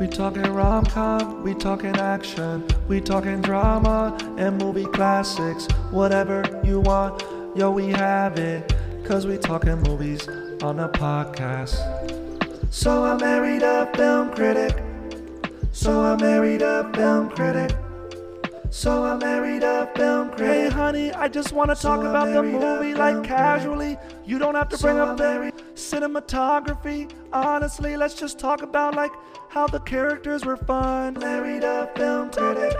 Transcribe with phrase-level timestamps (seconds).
[0.00, 5.68] We talking rom com, we talking action, we talking drama and movie classics.
[5.92, 7.22] Whatever you want,
[7.54, 8.74] yo, we have it.
[9.04, 10.26] Cause we talking movies
[10.62, 11.76] on a podcast.
[12.70, 14.82] So I married a film critic.
[15.70, 17.76] So I married a film critic.
[18.76, 20.46] So I married a film critic.
[20.46, 23.28] Hey honey, I just wanna talk So I about the movie film like critic.
[23.28, 23.96] casually.
[24.26, 27.08] You don't have to So bring I up the cinematography.
[27.32, 29.12] Honestly, let's just talk about like
[29.48, 31.14] how the characters were fun.
[31.20, 32.72] Married a film critic.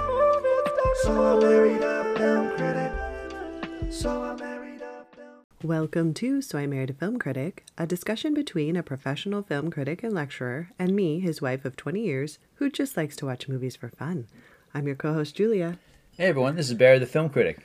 [1.04, 3.92] So I married a film critic.
[3.92, 5.62] So I married a film critic.
[5.62, 10.02] Welcome to So I Married a Film Critic, a discussion between a professional film critic
[10.02, 13.76] and lecturer and me, his wife of 20 years, who just likes to watch movies
[13.76, 14.26] for fun.
[14.74, 15.78] I'm your co host, Julia.
[16.16, 17.58] Hey everyone, this is Barry the Film Critic.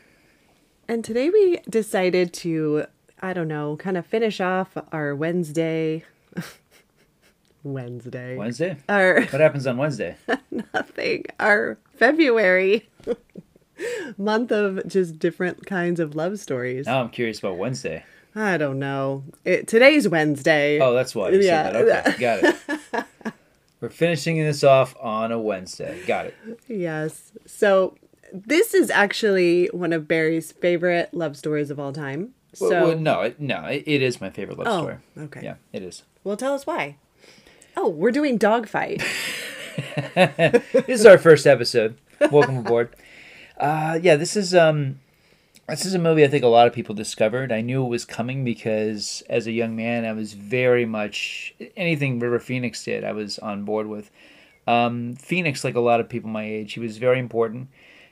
[0.87, 2.85] And today we decided to,
[3.21, 6.03] I don't know, kind of finish off our Wednesday.
[7.63, 8.35] Wednesday.
[8.37, 8.77] Wednesday?
[8.87, 10.15] Our What happens on Wednesday?
[10.73, 11.25] nothing.
[11.39, 12.89] Our February
[14.17, 16.87] month of just different kinds of love stories.
[16.87, 18.03] Now I'm curious about Wednesday.
[18.35, 19.23] I don't know.
[19.45, 20.79] It, today's Wednesday.
[20.79, 21.71] Oh, that's why you Yeah.
[21.71, 22.07] said that.
[22.07, 23.05] Okay, got it.
[23.81, 26.01] We're finishing this off on a Wednesday.
[26.05, 26.35] Got it.
[26.67, 27.31] Yes.
[27.45, 27.95] So
[28.33, 32.33] this is actually one of Barry's favorite love stories of all time.
[32.53, 34.97] So, Well, well, no, it, no, it, it is my favorite love Oh, story.
[35.17, 35.41] okay.
[35.43, 36.03] Yeah, it is.
[36.23, 36.95] well, tell us why.
[37.77, 39.03] Oh, we're doing Dogfight.
[40.15, 41.97] this is our first episode.
[42.31, 42.95] Welcome aboard.
[43.57, 44.99] Uh, yeah, this is um,
[45.67, 47.51] this is a movie I think a lot of people discovered.
[47.51, 52.19] I knew it was coming because as a young man, I was very much anything
[52.19, 53.03] River Phoenix did.
[53.03, 54.09] I was on board with.
[54.67, 57.69] Um, Phoenix, like a lot of people my age, he was very important.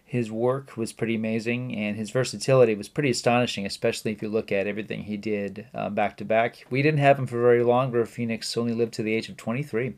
[0.08, 4.53] His work was pretty amazing, and his versatility was pretty astonishing, especially if you look
[4.53, 6.66] at everything he did uh, back to back.
[6.69, 7.91] We didn't have him for very long.
[7.91, 9.95] River Phoenix only lived to the age of 23.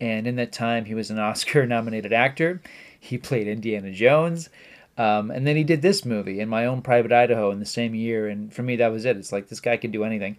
[0.00, 2.62] And in that time, he was an Oscar nominated actor.
[3.00, 4.50] He played Indiana Jones.
[4.96, 7.96] Um, and then he did this movie, In My Own Private Idaho, in the same
[7.96, 8.28] year.
[8.28, 9.16] And for me, that was it.
[9.16, 10.36] It's like this guy can do anything.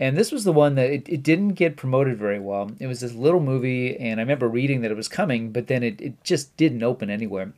[0.00, 2.72] And this was the one that it, it didn't get promoted very well.
[2.80, 5.84] It was this little movie, and I remember reading that it was coming, but then
[5.84, 7.52] it, it just didn't open anywhere.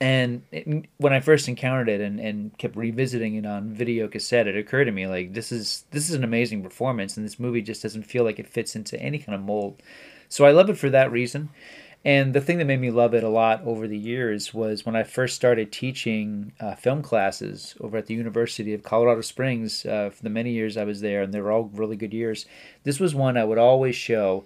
[0.00, 4.46] And it, when I first encountered it and, and kept revisiting it on video cassette,
[4.46, 7.62] it occurred to me like this is this is an amazing performance, and this movie
[7.62, 9.82] just doesn't feel like it fits into any kind of mold.
[10.28, 11.50] So I love it for that reason.
[12.04, 14.94] And the thing that made me love it a lot over the years was when
[14.94, 19.84] I first started teaching uh, film classes over at the University of Colorado Springs.
[19.84, 22.46] Uh, for the many years I was there, and they were all really good years.
[22.84, 24.44] This was one I would always show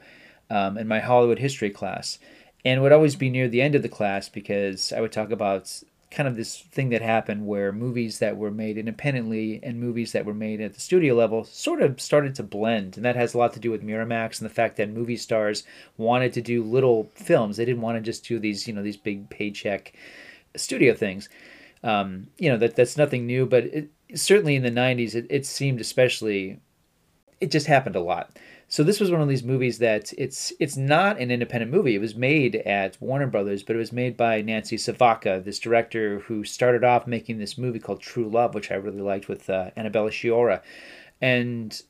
[0.48, 2.18] um, in my Hollywood history class,
[2.64, 5.82] and would always be near the end of the class because I would talk about
[6.12, 10.26] kind of this thing that happened where movies that were made independently and movies that
[10.26, 12.96] were made at the studio level sort of started to blend.
[12.96, 15.64] And that has a lot to do with Miramax and the fact that movie stars
[15.96, 17.56] wanted to do little films.
[17.56, 19.94] They didn't want to just do these you know these big paycheck
[20.54, 21.28] studio things.
[21.82, 25.44] Um, you know that that's nothing new but it, certainly in the 90s it, it
[25.44, 26.60] seemed especially
[27.40, 28.38] it just happened a lot.
[28.72, 31.94] So this was one of these movies that it's it's not an independent movie.
[31.94, 36.20] It was made at Warner Brothers, but it was made by Nancy Savoca, this director
[36.20, 39.72] who started off making this movie called True Love, which I really liked with uh,
[39.76, 40.62] Annabella Sciorra,
[41.20, 41.82] and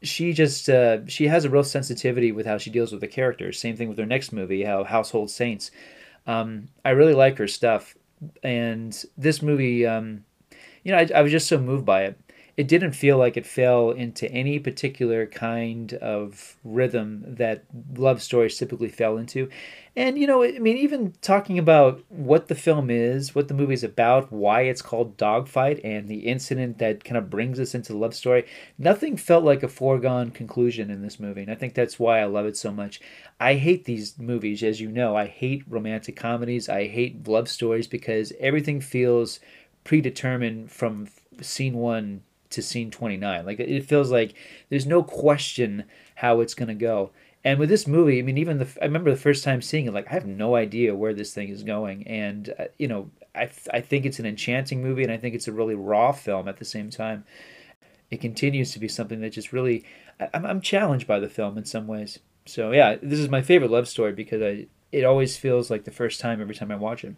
[0.00, 3.60] she just uh, she has a real sensitivity with how she deals with the characters.
[3.60, 5.70] Same thing with her next movie, how Household Saints.
[6.26, 7.94] Um, I really like her stuff,
[8.42, 10.24] and this movie, um,
[10.84, 12.18] you know, I, I was just so moved by it
[12.60, 17.64] it didn't feel like it fell into any particular kind of rhythm that
[17.96, 19.48] love stories typically fell into.
[19.96, 23.82] And, you know, I mean, even talking about what the film is, what the movie's
[23.82, 27.98] about, why it's called Dogfight, and the incident that kind of brings us into the
[27.98, 28.44] love story,
[28.76, 31.40] nothing felt like a foregone conclusion in this movie.
[31.40, 33.00] And I think that's why I love it so much.
[33.40, 35.16] I hate these movies, as you know.
[35.16, 39.40] I hate romantic comedies, I hate love stories because everything feels
[39.82, 41.08] predetermined from
[41.40, 44.34] scene one to scene 29 like it feels like
[44.68, 45.84] there's no question
[46.16, 47.10] how it's going to go.
[47.42, 49.94] And with this movie i mean even the i remember the first time seeing it
[49.94, 52.06] like i have no idea where this thing is going.
[52.06, 55.48] And uh, you know I, I think it's an enchanting movie and i think it's
[55.48, 57.24] a really raw film at the same time.
[58.10, 59.84] It continues to be something that just really
[60.18, 62.18] I, I'm, I'm challenged by the film in some ways.
[62.44, 65.90] So yeah this is my favorite love story because I, it always feels like the
[65.90, 67.14] first time every time i watch it.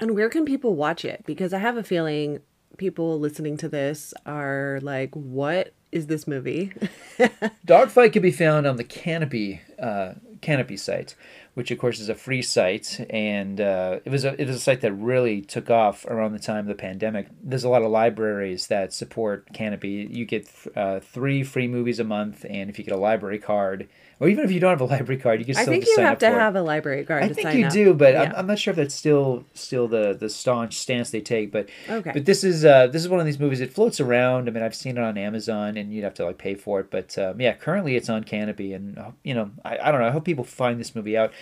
[0.00, 1.24] And where can people watch it?
[1.24, 2.40] Because I have a feeling
[2.76, 6.72] people listening to this are like, what is this movie?
[7.64, 11.14] Dogfight can be found on the Kanopy uh, Kanopy site,
[11.54, 14.60] which of course is a free site, and uh, it was a it was a
[14.60, 17.28] site that really took off around the time of the pandemic.
[17.42, 20.14] There's a lot of libraries that support Kanopy.
[20.14, 23.88] You get uh, three free movies a month, and if you get a library card,
[24.20, 25.62] or even if you don't have a library card, you can still.
[25.62, 26.38] I think you have to for it.
[26.38, 27.72] have a library card I think you up.
[27.72, 28.32] do, but I'm, Yeah.
[28.38, 31.50] I'm not sure if that's still still the the staunch stance they take.
[31.52, 32.12] But Okay.
[32.12, 33.60] but this is uh this is one of these movies.
[33.60, 34.48] It floats around.
[34.48, 36.90] I mean, I've seen it on Amazon, and you'd have to like pay for it.
[36.90, 40.06] But um, yeah, currently it's on Kanopy, and uh, you know, I, I don't know.
[40.08, 41.32] I hope people find this movie out.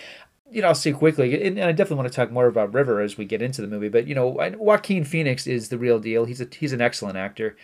[0.51, 3.01] You know, I'll say quickly, and and I definitely want to talk more about River
[3.01, 3.89] as we get into the movie.
[3.89, 6.25] But you know, Joaquin Phoenix is the real deal.
[6.25, 7.55] He's a he's an excellent actor.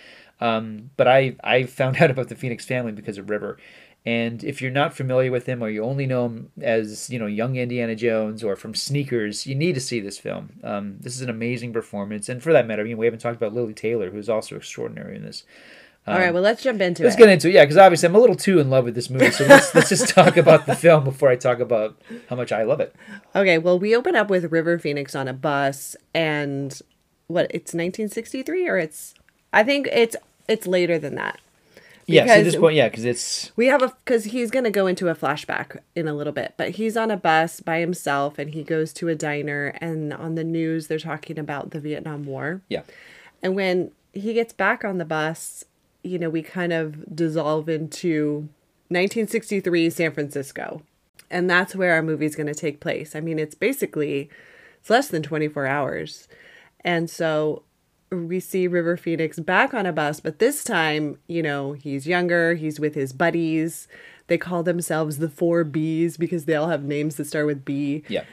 [0.42, 3.58] Um, but I I found out about the Phoenix family because of River.
[4.06, 7.26] And if you're not familiar with him or you only know him as, you know,
[7.26, 10.52] young Indiana Jones or from Sneakers, you need to see this film.
[10.64, 12.30] Um, this is an amazing performance.
[12.30, 15.18] And for that matter, I mean, we haven't talked about Lili Taylor, who's also extraordinary
[15.18, 15.44] in this.
[16.08, 17.06] All right, well, let's jump into it.
[17.06, 19.12] Let's get into it, yeah, because obviously I'm a little too in love with this
[19.12, 19.30] movie.
[19.30, 22.64] So let's, let's just talk about the film before I talk about how much I
[22.64, 22.96] love it.
[23.36, 26.82] Okay, well, we open up with River Phoenix on a bus, and
[27.28, 27.46] what?
[27.52, 29.14] It's 1963, or it's?
[29.54, 30.16] I think it's
[30.48, 31.40] it's later than that.
[32.14, 35.08] Yes, at this point, yeah, because it's We have a because he's gonna go into
[35.10, 38.64] a flashback in a little bit, but he's on a bus by himself, and he
[38.64, 42.82] goes to a diner, and on the news they're talking about the Vietnam War, yeah,
[43.42, 45.64] and when he gets back on the bus,
[46.04, 48.50] you know, we kind of dissolve into
[48.90, 50.82] 1963 San Francisco.
[51.32, 53.16] And that's where our movie's going to take place.
[53.16, 54.30] I mean, it's basically
[54.80, 56.28] it's less than 24 hours.
[56.82, 57.64] And so
[58.12, 62.56] we see River Phoenix back on a bus, but this time, you know, he's younger,
[62.56, 63.88] he's with his buddies.
[64.28, 68.04] They call themselves the 4 Bs because they all have names that start with B
[68.08, 68.24] yeah.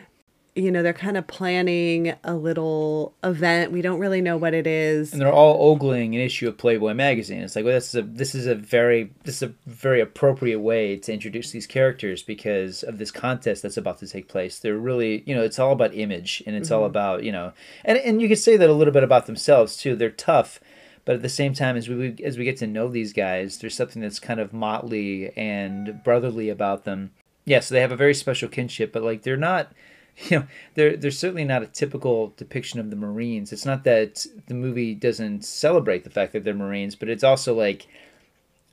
[0.56, 3.72] You know, they're kind of planning a little event.
[3.72, 5.12] We don't really know what it is.
[5.12, 7.42] and they're all ogling an issue of Playboy magazine.
[7.42, 10.60] It's like, well, this is a this is a very this is a very appropriate
[10.60, 14.58] way to introduce these characters because of this contest that's about to take place.
[14.58, 16.86] They're really, you know, it's all about image and it's all mm-hmm.
[16.86, 17.52] about, you know,
[17.84, 19.94] and and you could say that a little bit about themselves too.
[19.94, 20.58] They're tough,
[21.04, 23.76] but at the same time, as we as we get to know these guys, there's
[23.76, 27.12] something that's kind of motley and brotherly about them.
[27.44, 29.70] Yeah, so they have a very special kinship, but like they're not
[30.30, 33.52] you know they're they're certainly not a typical depiction of the marines.
[33.52, 37.54] It's not that the movie doesn't celebrate the fact that they're marines but it's also
[37.54, 37.86] like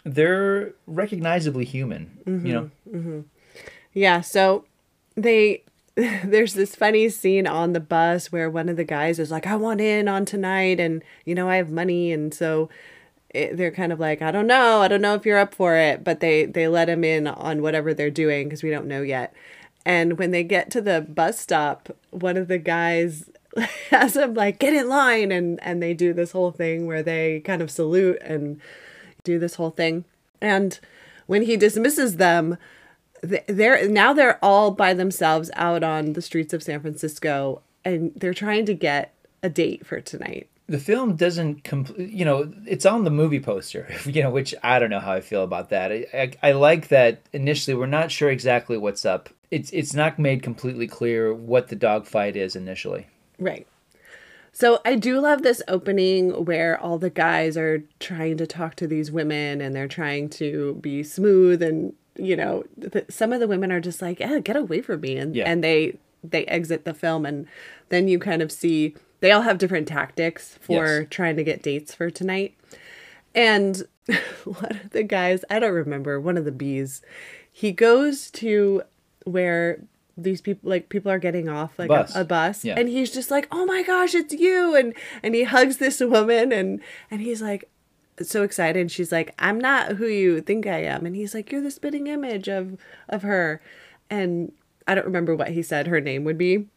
[0.05, 2.71] they're recognizably human you mm-hmm, know?
[2.89, 3.19] Mm-hmm.
[3.93, 4.65] Yeah, so
[5.15, 5.63] they
[5.95, 9.55] there's this funny scene on the bus where one of the guys is like, "I
[9.55, 12.69] want in on tonight, and you know I have money," and so
[13.29, 15.75] it, they're kind of like, "I don't know, I don't know if you're up for
[15.75, 19.03] it," but they they let him in on whatever they're doing because we don't know
[19.03, 19.33] yet.
[19.85, 23.29] And when they get to the bus stop, one of the guys
[23.89, 27.41] has them like get in line, and and they do this whole thing where they
[27.41, 28.59] kind of salute and
[29.23, 30.05] do this whole thing.
[30.41, 30.79] And
[31.27, 32.57] when he dismisses them,
[33.21, 38.33] they're now they're all by themselves out on the streets of San Francisco and they're
[38.33, 40.49] trying to get a date for tonight.
[40.67, 44.79] the film doesn't complete you know it's on the movie poster you know which i
[44.79, 48.11] don't know how i feel about that I, I, I like that initially we're not
[48.11, 53.07] sure exactly what's up it's it's not made completely clear what the dogfight is initially
[53.39, 53.65] Right.
[54.55, 58.87] So I do love this opening where all the guys are trying to talk to
[58.87, 63.47] these women and they're trying to be smooth and you know th- some of the
[63.47, 65.49] women are just like, "Yeah, get away from me." And Yeah.
[65.49, 67.47] and they they exit the film and
[67.89, 71.07] then you kind of see they all have different tactics for Yes.
[71.09, 72.53] trying to get dates for tonight.
[73.33, 73.83] And
[74.45, 77.01] one of the guys, I don't remember, one of the bees,
[77.51, 78.83] he goes to
[79.25, 79.79] where
[80.17, 82.15] these people like people are getting off like Bus.
[82.15, 82.63] a, a bus.
[82.63, 82.75] Yeah.
[82.77, 84.75] and he's just like oh my gosh it's you!
[84.75, 84.93] And
[85.23, 87.69] and he hugs this woman and and he's like
[88.21, 88.79] so excited.
[88.79, 91.05] And she's like i'm not who you think i am.
[91.05, 92.77] And he's like you're the spitting image of
[93.09, 93.61] of her.
[94.09, 94.51] And
[94.87, 96.67] i don't remember what he said her name would be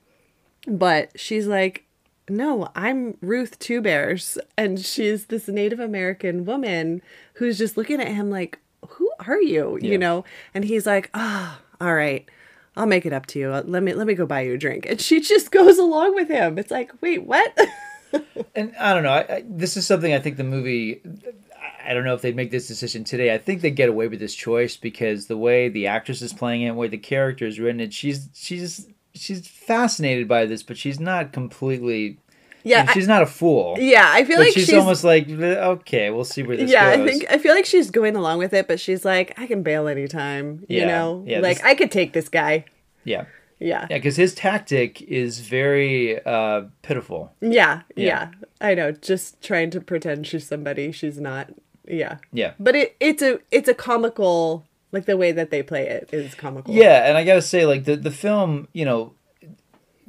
[0.68, 1.84] but she's like
[2.28, 7.02] no i'm ruth two bears and she's this native american woman
[7.34, 8.58] who's just looking at him like
[8.90, 9.90] who are you Yeah.
[9.90, 10.24] you know?
[10.54, 12.28] And he's like ah all right
[12.76, 14.58] i'll make it up to you Uh, let me let me go buy you a
[14.58, 17.56] drink and she just goes along with him it's like wait what
[18.54, 19.10] and I don't know.
[19.12, 21.02] I, I, this is something I think the movie.
[21.84, 23.32] I don't know if they'd make this decision today.
[23.34, 26.62] I think they get away with this choice because the way the actress is playing
[26.62, 30.76] it, the way the character is written, it she's she's she's fascinated by this, but
[30.76, 32.18] she's not completely.
[32.66, 33.76] Yeah and she's not a fool.
[33.78, 37.06] yeah i feel like she's, she's, almost like okay, we'll see where this yeah goes.
[37.06, 39.62] i think i feel like she's going along with it but she's like i can
[39.62, 42.64] bail anytime Yeah, you know yeah, like this- i could take this guy
[43.04, 43.24] yeah,
[43.60, 47.32] yeah yeah, because his tactic is very uh, pitiful.
[47.40, 48.04] Yeah, Yeah.
[48.04, 48.28] yeah,
[48.60, 48.90] I know.
[48.92, 51.50] Just trying to pretend she's somebody she's not.
[51.86, 52.52] Yeah, Yeah.
[52.58, 56.34] but it it's a it's a comical like the way that they play it is
[56.34, 56.74] comical.
[56.74, 59.14] Yeah, and I gotta say, like the the film, you know,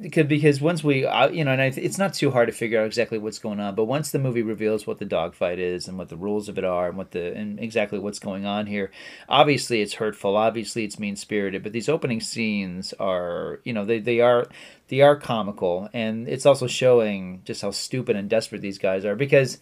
[0.00, 3.18] because once we uh, you know and it's not too hard to figure out exactly
[3.18, 6.16] what's going on but once the movie reveals what the dogfight is and what the
[6.16, 8.92] rules of it are and what the and exactly what's going on here
[9.28, 13.98] obviously it's hurtful obviously it's mean spirited but these opening scenes are you know they,
[13.98, 14.46] they are
[14.86, 19.16] they are comical and it's also showing just how stupid and desperate these guys are
[19.16, 19.58] because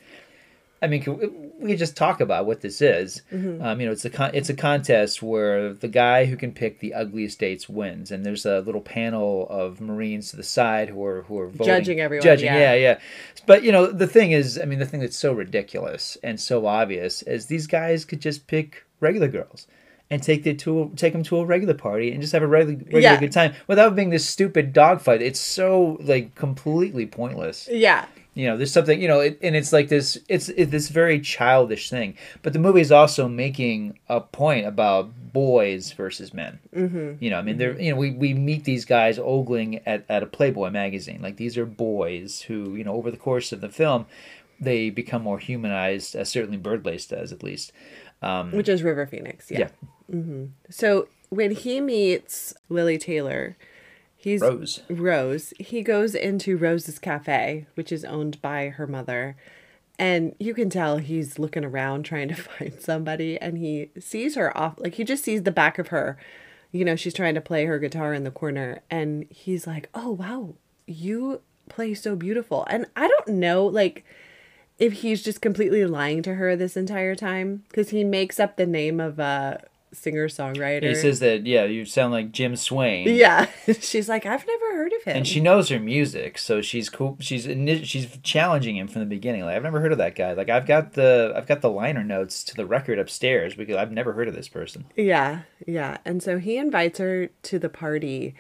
[0.83, 3.23] I mean, we could just talk about what this is.
[3.33, 3.64] Mm-hmm.
[3.64, 6.80] Um, you know, it's a con- it's a contest where the guy who can pick
[6.80, 11.02] the ugliest dates wins, and there's a little panel of Marines to the side who
[11.04, 12.25] are who are voting, judging everyone.
[12.25, 12.59] Judging, yeah.
[12.59, 12.99] yeah, yeah.
[13.47, 16.66] But you know, the thing is, I mean, the thing that's so ridiculous and so
[16.66, 19.66] obvious is these guys could just pick regular girls
[20.11, 22.78] and take the to take them to a regular party and just have a regular,
[22.78, 23.18] regular yeah.
[23.18, 25.23] good time without being this stupid dogfight.
[25.23, 27.66] It's so like completely pointless.
[27.71, 28.04] Yeah
[28.37, 31.19] you know there's something you know it, and it's like this it's, it's this very
[31.19, 37.12] childish thing but the movie is also making a point about boys versus men mm-hmm.
[37.19, 37.59] you know i mean mm-hmm.
[37.59, 41.37] they're you know we, we meet these guys ogling at, at a playboy magazine like
[41.37, 44.07] these are boys who you know over the course of the film
[44.61, 47.73] they become more humanized as certainly birdlace does at least
[48.23, 49.69] um, which is river phoenix yeah, yeah.
[50.14, 50.45] Mm-hmm.
[50.71, 53.57] so when he meets Lili taylor
[54.26, 54.80] He's Rose.
[54.90, 55.54] Rose.
[55.56, 59.37] He goes into Rose's cafe, which is owned by her mother.
[60.00, 64.54] And you can tell he's looking around trying to find somebody and he sees her
[64.59, 66.18] off like he just sees the back of her.
[66.73, 70.11] You know, she's trying to play her guitar in the corner and he's like, "Oh,
[70.11, 70.56] wow.
[70.88, 74.04] You play so beautiful." And I don't know like
[74.76, 78.66] if he's just completely lying to her this entire time because he makes up the
[78.66, 79.59] name of uh
[79.97, 80.88] singer songwriter.
[80.88, 83.09] He says that yeah, you sound like Jim Swain.
[83.09, 83.47] Yeah,
[83.81, 87.17] she's like I've never heard of him, and she knows her music, so she's cool.
[87.21, 87.45] She's
[87.87, 89.45] she's challenging him from the beginning.
[89.45, 90.33] Like I've never heard of that guy.
[90.33, 93.93] Like I've got the I've got the liner notes to the record upstairs because I've
[93.93, 94.87] never heard of this person.
[94.97, 98.35] Yeah, yeah, and so he invites her to the party.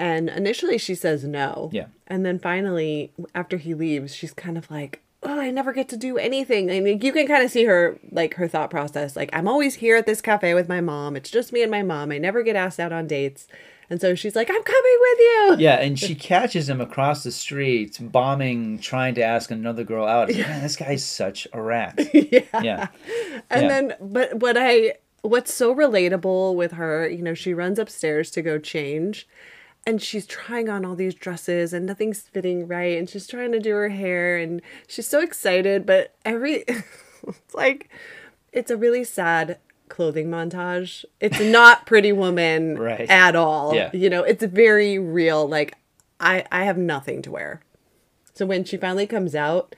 [0.00, 1.70] And initially she says no.
[1.72, 1.86] Yeah.
[2.06, 5.02] And then finally, after he leaves, she's kind of like,
[5.38, 6.70] oh, I never get to do anything.
[6.70, 9.16] I mean, you can kind of see her, like, her thought process.
[9.16, 11.16] Like, I'm always here at this cafe with my mom.
[11.16, 12.10] It's just me and my mom.
[12.12, 13.46] I never get asked out on dates.
[13.90, 15.56] And so she's like, I'm coming with you.
[15.60, 20.28] Yeah, and she catches him across the street, bombing, trying to ask another girl out.
[20.28, 21.98] Like, Man, this guy's such a rat.
[22.14, 22.40] yeah.
[22.62, 22.88] Yeah.
[23.50, 23.68] And yeah.
[23.68, 28.42] then, but what I, what's so relatable with her, you know, she runs upstairs to
[28.42, 29.26] go change
[29.88, 33.58] and she's trying on all these dresses and nothing's fitting right and she's trying to
[33.58, 36.56] do her hair and she's so excited but every
[37.26, 37.88] it's like
[38.52, 43.08] it's a really sad clothing montage it's not pretty woman right.
[43.08, 43.90] at all yeah.
[43.94, 45.74] you know it's very real like
[46.20, 47.62] i i have nothing to wear
[48.34, 49.74] so when she finally comes out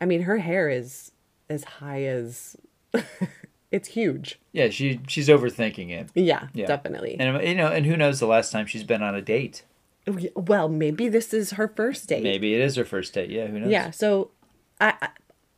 [0.00, 1.10] i mean her hair is
[1.50, 2.56] as high as
[3.70, 4.38] it's huge.
[4.52, 6.08] Yeah, she she's overthinking it.
[6.14, 7.16] Yeah, yeah, definitely.
[7.18, 9.62] And you know, and who knows the last time she's been on a date?
[10.06, 12.22] Oh, well, maybe this is her first date.
[12.22, 13.30] Maybe it is her first date.
[13.30, 13.70] Yeah, who knows?
[13.70, 13.90] Yeah.
[13.90, 14.30] So,
[14.80, 15.08] I, I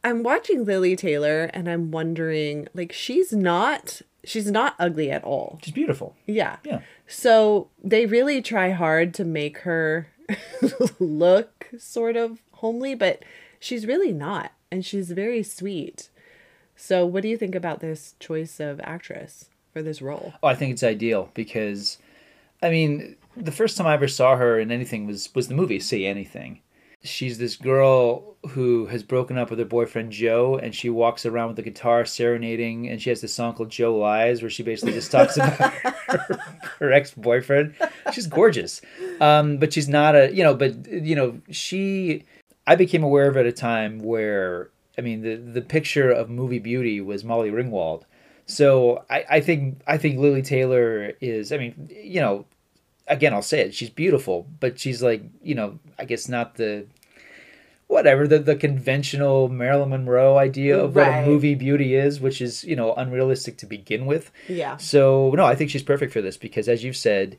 [0.02, 5.58] I'm watching Lili Taylor, and I'm wondering, like, she's not she's not ugly at all.
[5.62, 6.14] She's beautiful.
[6.26, 6.56] Yeah.
[6.64, 6.80] Yeah.
[7.06, 10.08] So they really try hard to make her
[10.98, 13.24] look sort of homely, but
[13.58, 16.09] she's really not, and she's very sweet.
[16.82, 20.32] So, what do you think about this choice of actress for this role?
[20.42, 21.98] Oh, I think it's ideal because,
[22.62, 25.78] I mean, the first time I ever saw her in anything was was the movie
[25.78, 26.62] Say Anything.
[27.02, 31.48] She's this girl who has broken up with her boyfriend Joe, and she walks around
[31.48, 34.94] with a guitar serenading, and she has this song called Joe Lies, where she basically
[34.94, 36.38] just talks about her,
[36.78, 37.74] her ex boyfriend.
[38.10, 38.80] She's gorgeous,
[39.20, 42.24] um, but she's not a you know, but you know, she.
[42.66, 46.58] I became aware of at a time where I mean, the the picture of movie
[46.58, 48.02] beauty was Molly Ringwald.
[48.44, 51.52] So I, I think I think Lili Taylor is.
[51.52, 52.44] I mean, you know,
[53.08, 53.74] again, I'll say it.
[53.74, 56.84] She's beautiful, but she's like, you know, I guess not the
[57.86, 61.08] whatever the, the conventional Marilyn Monroe idea of right.
[61.08, 64.30] what a movie beauty is, which is you know unrealistic to begin with.
[64.48, 64.76] Yeah.
[64.76, 67.38] So no, I think she's perfect for this because, as you've said,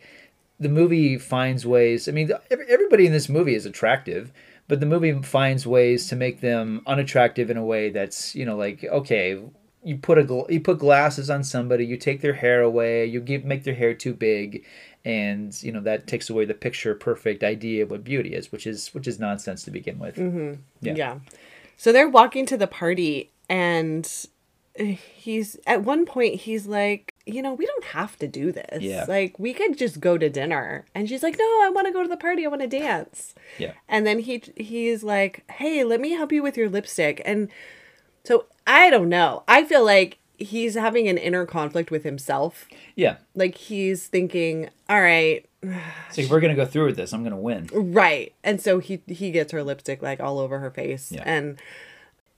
[0.60, 2.10] the movie finds ways.
[2.10, 4.32] I mean, everybody in this movie is attractive
[4.72, 8.56] but the movie finds ways to make them unattractive in a way that's you know
[8.56, 9.38] like okay
[9.84, 13.20] you put a gl- you put glasses on somebody you take their hair away you
[13.20, 14.64] give make their hair too big
[15.04, 18.66] and you know that takes away the picture perfect idea of what beauty is which
[18.66, 20.16] is which is nonsense to begin with.
[20.16, 20.62] Mm-hmm.
[20.80, 20.94] yeah.
[20.96, 21.20] Yeah.
[21.76, 24.10] So they're walking to the party and
[24.78, 29.06] he's at one point he's like you know we don't have to do this yeah
[29.08, 32.02] like we could just go to dinner and she's like no i want to go
[32.02, 36.00] to the party i want to dance yeah and then he he's like hey let
[36.02, 37.50] me help you with your lipstick and
[38.24, 42.68] so i don't know i feel like he's having an inner conflict with himself.
[42.96, 43.18] Yeah.
[43.36, 45.46] Like he's thinking, all right,
[46.10, 47.70] So if we're gonna go through with this, I'm gonna win.
[47.72, 48.34] right.
[48.44, 51.12] And so he he gets her lipstick like all over her face.
[51.12, 51.24] Yeah.
[51.26, 51.60] And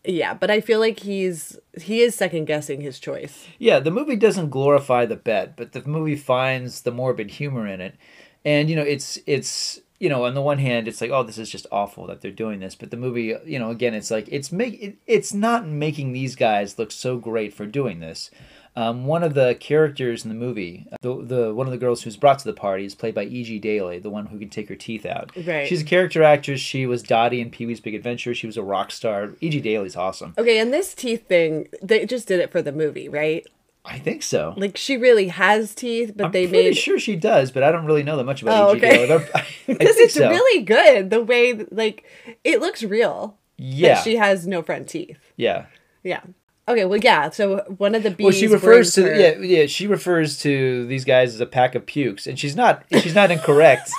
[0.05, 3.47] yeah, but I feel like he's he is second guessing his choice.
[3.57, 7.79] Yeah, the movie doesn't glorify the bet, but the movie finds the morbid humor in
[7.79, 7.95] it.
[8.43, 11.37] And you know, it's it's you know, on the one hand, it's like, oh, this
[11.37, 14.27] is just awful that they're doing this, but the movie, you know, again, it's like
[14.29, 18.29] it's make it, it's not making these guys look so great for doing this.
[18.75, 22.17] Um, one of the characters in the movie, the, the one of the girls who's
[22.17, 23.59] brought to the party, is played by E.G.
[23.59, 25.31] Daily, the one who can take her teeth out.
[25.37, 25.69] Right.
[25.69, 26.59] She's a character actress.
[26.59, 28.35] She was Dottie in Pee Wee's Big Adventure.
[28.35, 29.29] She was a rock star.
[29.39, 29.61] E.G.
[29.61, 30.33] Daily's awesome.
[30.37, 33.47] Okay, and this teeth thing, they just did it for the movie, right?
[33.85, 34.53] I think so.
[34.55, 37.85] Like she really has teeth, but I'm they made sure she does, but I don't
[37.85, 39.07] really know that much about Oh, okay.
[39.07, 39.25] Daily.
[39.35, 40.29] I, I because it's so.
[40.29, 42.05] really good the way like
[42.43, 43.37] it looks real.
[43.57, 45.17] yeah, she has no front teeth.
[45.35, 45.65] yeah.
[46.03, 46.21] Yeah.
[46.67, 49.65] Okay, well yeah, so one of the bees Well, she refers to her- yeah, yeah.
[49.65, 53.31] She refers to these guys as a pack of pukes, and she's not she's not
[53.31, 53.91] incorrect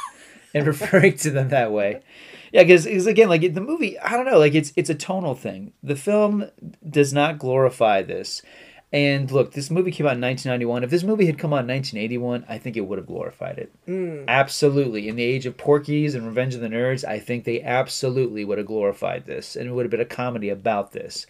[0.54, 2.00] in referring to them that way.
[2.52, 5.74] Yeah, because again, like the movie, I don't know, like it's it's a tonal thing.
[5.82, 6.50] The film
[6.88, 8.40] does not glorify this.
[8.92, 10.84] And look, this movie came out in 1991.
[10.84, 13.72] If this movie had come out in 1981, I think it would have glorified it.
[14.28, 15.08] Absolutely.
[15.08, 18.58] In the age of Porky's and Revenge of the Nerds, I think they absolutely would
[18.58, 21.26] have glorified this, and it would have been a comedy about this.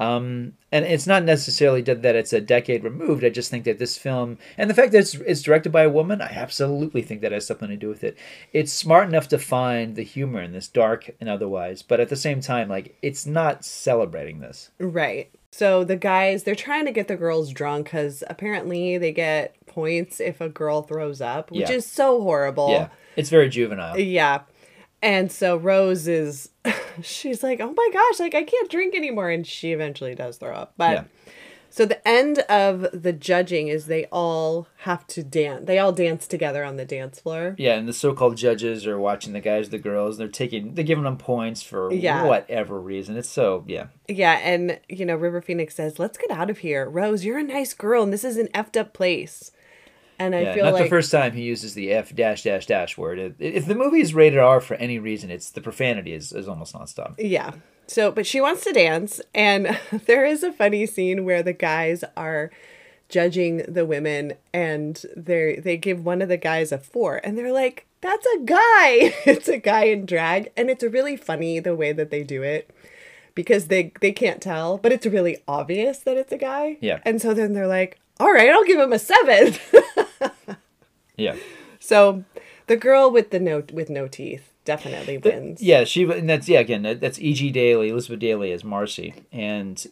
[0.00, 3.24] Um, and it's not necessarily that that it's a decade removed.
[3.24, 5.90] I just think that this film, and the fact that it's, it's directed by a
[5.90, 8.16] woman, I absolutely think that has something to do with it.
[8.52, 12.16] It's smart enough to find the humor in this, dark and otherwise, but at the
[12.16, 14.70] same time, like it's not celebrating this.
[14.78, 15.32] Right.
[15.50, 20.20] So the guys, they're trying to get the girls drunk because apparently they get points
[20.20, 21.76] if a girl throws up, which Yeah.
[21.76, 22.70] is so horrible.
[22.70, 23.98] Yeah, it's very juvenile.
[23.98, 24.42] Yeah.
[25.00, 26.50] And so Rose is,
[27.02, 29.30] she's like, oh my gosh, like I can't drink anymore.
[29.30, 30.74] And she eventually does throw up.
[30.76, 31.04] But Yeah.
[31.70, 35.66] So the end of the judging is they all have to dance.
[35.66, 37.54] They all dance together on the dance floor.
[37.58, 40.18] Yeah, and the so-called judges are watching the guys, the girls.
[40.18, 42.24] They're taking, they're giving them points for Yeah.
[42.24, 43.16] whatever reason.
[43.16, 43.86] It's so yeah.
[44.08, 44.38] Yeah.
[44.42, 46.88] And, you know, River Phoenix says, let's get out of here.
[46.88, 49.50] Rose, you're a nice girl and this is an effed up place.
[50.18, 50.82] And I Yeah, feel not like.
[50.84, 53.18] the first time he uses the F dash dash dash word.
[53.18, 56.48] If- If the movie is rated R for any reason, it's the profanity is, is
[56.48, 57.14] almost nonstop.
[57.18, 57.52] Yeah.
[57.86, 62.04] So, but she wants to dance, and there is a funny scene where the guys
[62.16, 62.50] are
[63.08, 67.52] judging the women, and they they give one of the guys a four, and they're
[67.52, 69.14] like, "That's a guy.
[69.24, 72.68] it's a guy in drag," and it's really funny the way that they do it
[73.34, 76.76] because they they can't tell, but it's really obvious that it's a guy.
[76.80, 77.00] Yeah.
[77.06, 79.54] And so then they're like, "All right, I'll give him a seven.
[81.16, 81.36] Yeah,
[81.80, 82.24] so,
[82.66, 85.62] the girl with the no with no teeth definitely wins.
[85.62, 85.84] yeah.
[85.84, 86.60] She and that's yeah.
[86.60, 87.32] Again, that, that's E.
[87.32, 87.50] G.
[87.50, 89.86] Daily, Elizabeth Daily as Marcy, and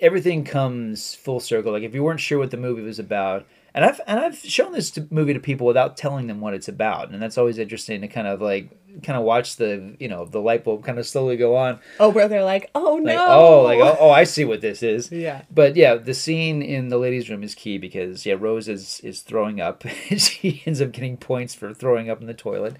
[0.00, 1.72] everything comes full circle.
[1.72, 4.72] Like if you weren't sure what the movie was about, and I've and I've shown
[4.72, 8.00] this to, movie to people without telling them what it's about, and that's always interesting
[8.00, 8.70] to kind of like
[9.02, 11.78] kind of watch the you know the light bulb kind of slowly go on.
[12.00, 14.82] Oh, where they're like, "Oh no." Like oh like oh, oh I see what this
[14.82, 15.10] is.
[15.12, 15.42] Yeah.
[15.50, 19.20] But yeah, the scene in the ladies' room is key because yeah, Rose is is
[19.20, 19.84] throwing up.
[20.16, 22.76] she ends up getting points for throwing up in the toilet.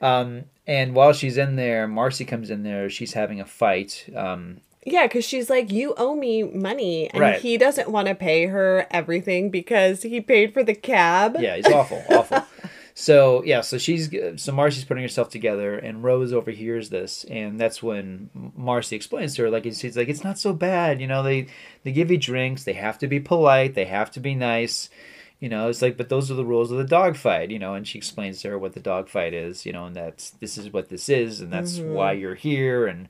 [0.00, 2.88] Um, and while she's in there, Marcy comes in there.
[2.88, 4.06] She's having a fight.
[4.16, 7.10] Um, Yeah, because she's like, you owe me money.
[7.10, 7.38] And Right.
[7.40, 11.36] he doesn't want to pay her everything because he paid for the cab.
[11.38, 12.46] yeah, he's awful, awful.
[13.00, 17.82] So yeah, so she's so Marcy's putting herself together, and Rose overhears this, and that's
[17.82, 21.46] when Marcy explains to her like she's like it's not so bad, you know they
[21.82, 24.90] they give you drinks, they have to be polite, they have to be nice,
[25.38, 27.72] you know it's like but those are the rules of the dog fight, you know,
[27.72, 30.58] and she explains to her what the dog fight is, you know, and that's this
[30.58, 32.20] is what this is, and that's why mm-hmm.
[32.20, 33.08] you're here, and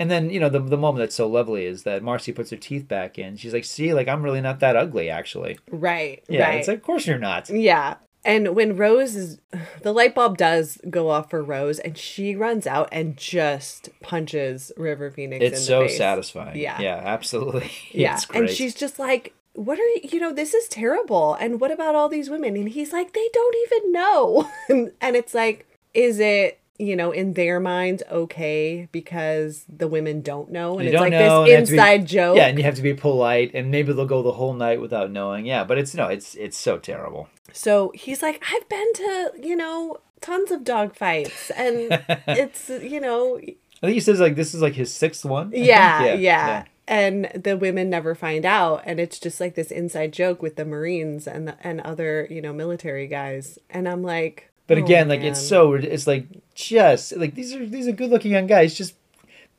[0.00, 2.56] and then you know the the moment that's so lovely is that Marcy puts her
[2.56, 3.36] teeth back in.
[3.36, 5.56] She's like, see, like I'm really not that ugly actually.
[5.70, 6.24] Right.
[6.28, 6.58] Yeah, right.
[6.58, 7.48] it's like of course you're not.
[7.48, 7.94] yeah.
[8.24, 9.38] And when Rose is,
[9.82, 14.72] the light bulb does go off for Rose, and she runs out and just punches
[14.76, 15.44] River Phoenix.
[15.44, 15.96] in It's so face.
[15.96, 16.58] satisfying.
[16.58, 16.80] Yeah.
[16.80, 17.70] Yeah, absolutely.
[17.92, 18.14] Yeah.
[18.14, 18.40] It's great.
[18.40, 21.34] And she's just like, what are you, you know, this is terrible.
[21.34, 22.56] And what about all these women?
[22.56, 24.50] And he's like, they don't even know.
[24.68, 30.22] and, and it's like, is it, you know, in their minds okay because the women
[30.22, 30.78] don't know?
[30.78, 32.36] And You it's like know, this to be- inside joke.
[32.36, 35.10] Yeah, and you have to be polite, and maybe they'll go the whole night without
[35.10, 35.44] knowing.
[35.44, 37.28] Yeah, but it's no, it's it's so terrible.
[37.52, 41.50] So he's like, I've been to, you know, tons of dog fights.
[41.50, 45.48] And it's, you know, I think he says like this is like his sixth one.
[45.48, 45.66] I think.
[45.66, 46.64] yeah, yeah.
[46.86, 48.82] And the women never find out.
[48.84, 52.42] And it's just like this inside joke with the Marines and, the, and other, you
[52.42, 53.58] know, military guys.
[53.70, 57.64] And I'm like, But oh, again, like it's so it's like just like these are
[57.64, 58.74] these are good looking young guys.
[58.74, 58.94] Just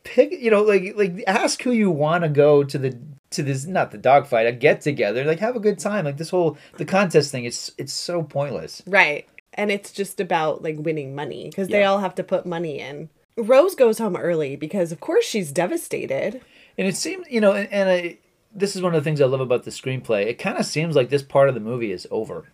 [0.03, 2.97] pick, you know, like like ask who you want to go to the
[3.31, 6.05] to this not the dogfight, a get together, like have a good time.
[6.05, 8.81] Like this whole the contest thing, it's it's so pointless.
[8.85, 9.27] Right.
[9.53, 13.09] And it's just about like winning money because they all have to put money in.
[13.37, 16.41] Rose goes home early because, of course, she's devastated.
[16.77, 18.17] And it seems, you know, and, and I,
[18.53, 20.27] this is one of the things I love about the screenplay.
[20.27, 22.45] It kind of seems like this part of the movie is over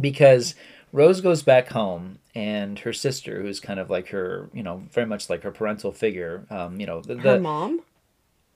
[0.00, 0.54] because
[0.92, 5.06] Rose goes back home, and her sister, who's kind of like her, you know, very
[5.06, 7.82] much like her parental figure, um, you know, the, Her the mom?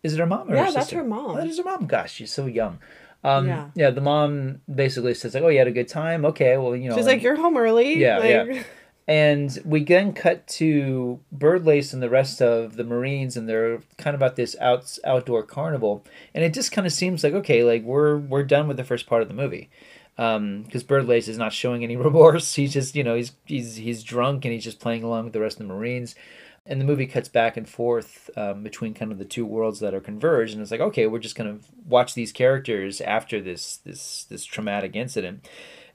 [0.03, 1.31] Is it her mom or Yeah, her that's her mom.
[1.33, 1.87] Oh, that is her mom.
[1.87, 2.79] Gosh, she's so young.
[3.25, 3.69] Um, Yeah.
[3.75, 3.91] yeah.
[3.91, 6.25] the mom basically says like, "Oh, you had a good time.
[6.25, 7.97] Okay, well, you know." She's like, and- You're home early.
[7.99, 8.63] Yeah, like, yeah.
[9.09, 14.15] And we then cut to Birdlace and the rest of the Marines, and they're kind
[14.15, 17.83] of at this out, outdoor carnival, and it just kind of seems like okay, like
[17.83, 19.71] we're we're done with the first part of the movie,
[20.17, 22.55] because Birdlace is not showing any remorse.
[22.55, 25.41] He's just you know he's he's he's drunk and he's just playing along with the
[25.41, 26.15] rest of the Marines,
[26.65, 29.95] and the movie cuts back and forth um, between kind of the two worlds that
[29.95, 34.25] are converged, and it's like okay, we're just gonna watch these characters after this this
[34.25, 35.49] this traumatic incident,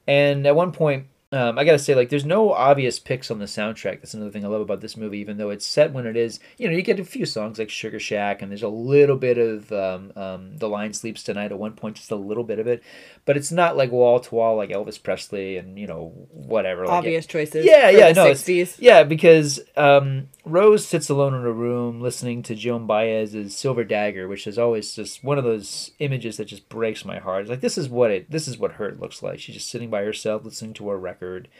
[0.08, 3.46] and at one point um, I gotta say, like, there's no obvious picks on the
[3.46, 4.00] soundtrack.
[4.00, 5.18] That's another thing I love about this movie.
[5.20, 7.70] Even though it's set when it is, you know, you get a few songs like
[7.70, 11.60] Sugar Shack, and there's a little bit of um, um, "The Lion Sleeps Tonight" at
[11.60, 12.82] one point, just a little bit of it,
[13.26, 16.86] but it's not like wall to wall like Elvis Presley and you know whatever.
[16.86, 17.66] Like Obvious choices.
[17.66, 18.76] yeah, yeah, no, it's- 60s.
[18.80, 24.30] yeah, because um, Rose sits alone in a room listening to Joan Baez's Silver Dagger,
[24.30, 27.42] which is always just one of those images that just breaks my heart.
[27.42, 29.40] It's like this is what it this is what hurt looks like.
[29.40, 31.17] She's just sitting by herself listening to a record,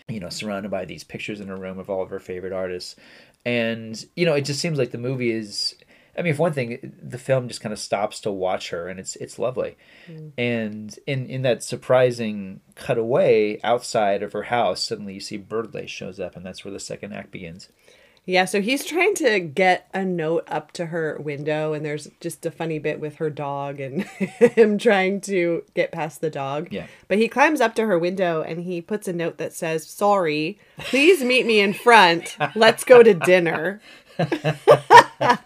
[0.08, 2.96] you know, surrounded by these pictures in a room of all of her favorite artists.
[3.46, 5.76] And, you know, it just seems like the movie is
[6.18, 9.00] I mean, for one thing, the film just kind of stops to watch her, and
[9.00, 9.78] it's it's lovely.
[10.10, 10.32] Mm.
[10.38, 16.20] And in in that surprising cutaway outside of her house, suddenly you see Birdlace shows
[16.20, 17.70] up, and that's where the second act begins.
[18.28, 22.46] Yeah, so he's trying to get a note up to her window, and there's just
[22.46, 26.68] a funny bit with her dog and him trying to get past the dog.
[26.70, 26.88] Yeah.
[27.08, 30.60] But he climbs up to her window and he puts a note that says, Sorry,
[30.78, 32.36] please meet me in front.
[32.54, 33.80] Let's go to dinner.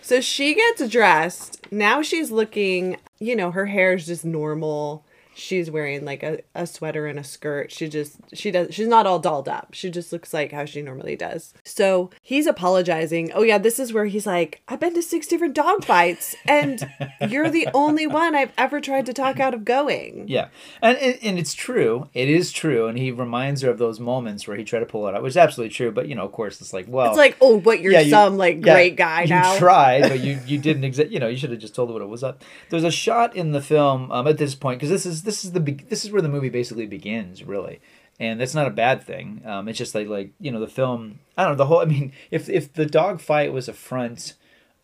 [0.00, 1.72] so she gets dressed.
[1.72, 5.04] Now she's looking, you know, her hair's just normal.
[5.34, 7.72] She's wearing like a, a sweater and a skirt.
[7.72, 9.74] She just she does she's not all dolled up.
[9.74, 11.52] She just looks like how she normally does.
[11.64, 13.32] So he's apologizing.
[13.34, 16.88] Oh yeah, this is where he's like, I've been to six different dog fights and
[17.28, 20.26] you're the only one I've ever tried to talk out of going.
[20.28, 20.48] Yeah,
[20.80, 22.08] and, and it's true.
[22.14, 25.06] It is true, and he reminds her of those moments where he tried to pull
[25.08, 25.90] it out, which is absolutely true.
[25.90, 28.10] But you know, of course, it's like, well, It's like, oh, what you're yeah, you-
[28.10, 29.56] some like yeah, great guy you now.
[29.58, 32.02] tried, but you you didn't exist You know, you should have just told her what
[32.02, 32.42] it was up.
[32.70, 35.52] There's a shot in the film um, at this point because this is this is
[35.52, 37.80] the this is where the movie basically begins, really,
[38.20, 39.42] and that's not a bad thing.
[39.44, 41.20] Um, it's just like like you know the film.
[41.36, 41.80] I don't know the whole.
[41.80, 44.34] I mean, if if the dog fight was a front.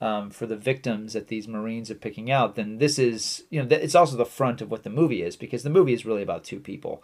[0.02, 3.68] Um, for the victims that these Marines are picking out, then this is, you know,
[3.68, 6.22] th- it's also the front of what the movie is because the movie is really
[6.22, 7.02] about two people.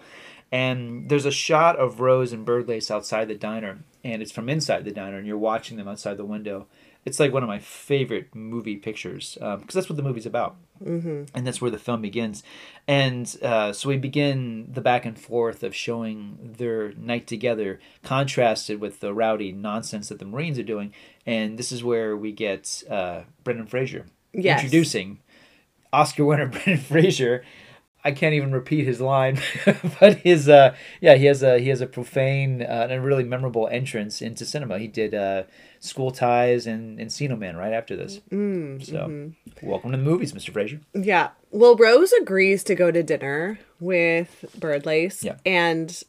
[0.51, 4.87] And there's a shot of Rose and Birdlace outside the diner, and it's from inside
[4.87, 6.68] the diner, and you're watching them outside the window.
[7.07, 10.57] It's like one of my favorite movie pictures because that's what the movie's about
[11.35, 12.42] and that's where the film begins.
[12.87, 18.81] And uh, so we begin the back and forth of showing their night together, contrasted
[18.81, 20.92] with the rowdy nonsense that the Marines are doing.
[21.25, 24.61] And this is where we get uh, Brendan Fraser Yes.
[24.62, 25.21] introducing
[25.92, 27.45] Oscar winner Brendan Fraser.
[28.07, 29.40] I can't even repeat his line,
[30.01, 33.25] but his uh, yeah, he has a he has a profane uh, and a really
[33.25, 34.79] memorable entrance into cinema.
[34.79, 35.42] He did uh,
[35.81, 38.21] School Ties and Encino Man right after this.
[38.31, 40.53] Mm, so, welcome to the movies, Mr.
[40.53, 40.81] Fraser.
[40.95, 41.31] Yeah.
[41.51, 45.25] Well, Rose agrees to go to dinner with Birdlace.
[45.25, 45.38] Yeah.
[45.45, 46.01] And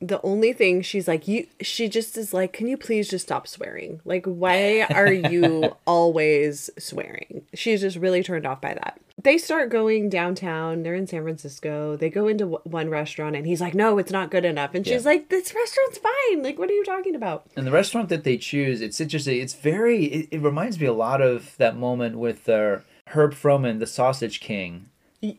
[0.00, 3.46] the only thing she's like, you she just is like, Can you please just stop
[3.46, 4.00] swearing?
[4.06, 7.42] Like, why are you always swearing?
[7.52, 9.00] She's just really turned off by that.
[9.26, 10.84] They start going downtown.
[10.84, 11.96] They're in San Francisco.
[11.96, 14.72] They go into w- one restaurant and he's like, No, it's not good enough.
[14.72, 15.10] And she's Yeah.
[15.10, 16.44] like, This restaurant's fine.
[16.44, 17.44] Like, what are you talking about?
[17.56, 19.40] And the restaurant that they choose, it's interesting.
[19.40, 20.04] It's very.
[20.04, 24.38] It, it reminds me a lot of that moment with uh, Herb Froman, the Sausage
[24.38, 24.90] King,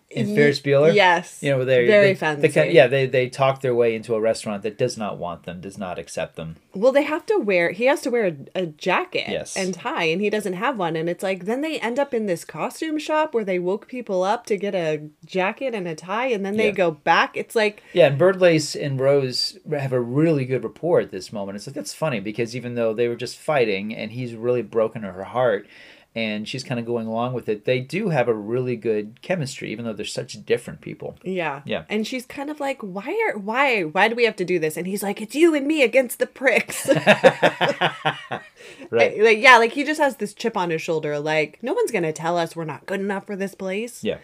[0.10, 0.94] in Ferris Bueller.
[0.94, 1.42] Yes.
[1.42, 2.48] You know, they're Very they, fancy.
[2.48, 5.62] They yeah, they they talk their way into a restaurant that does not want them,
[5.62, 6.56] does not accept them.
[6.74, 7.72] Well, they have to wear.
[7.72, 9.56] He has to wear a, a jacket Yes.
[9.58, 10.96] and tie, and he doesn't have one.
[10.96, 14.24] And it's like then they end up in this costume shop where they woke people
[14.24, 16.72] up to get a jacket and a tie, and then they Yeah.
[16.72, 17.36] go back.
[17.38, 21.56] It's like Yeah, and Birdlace and Rose have a really good rapport at this moment.
[21.56, 25.04] It's like that's funny because even though they were just fighting and he's really broken
[25.04, 25.68] her heart,
[26.18, 27.66] and she's kind of going along with it.
[27.66, 31.16] They do have a really good chemistry, even though they're such different people.
[31.24, 31.62] Yeah.
[31.64, 31.84] Yeah.
[31.90, 34.78] And she's kind of like, why are why why do we have to do this?
[34.78, 36.90] And he's like, it's you and me against the pricks.
[38.90, 39.22] Right.
[39.22, 41.20] like yeah, like he just has this chip on his shoulder.
[41.20, 44.04] Like no one's gonna tell us we're not good enough for this place.
[44.04, 44.18] Yeah.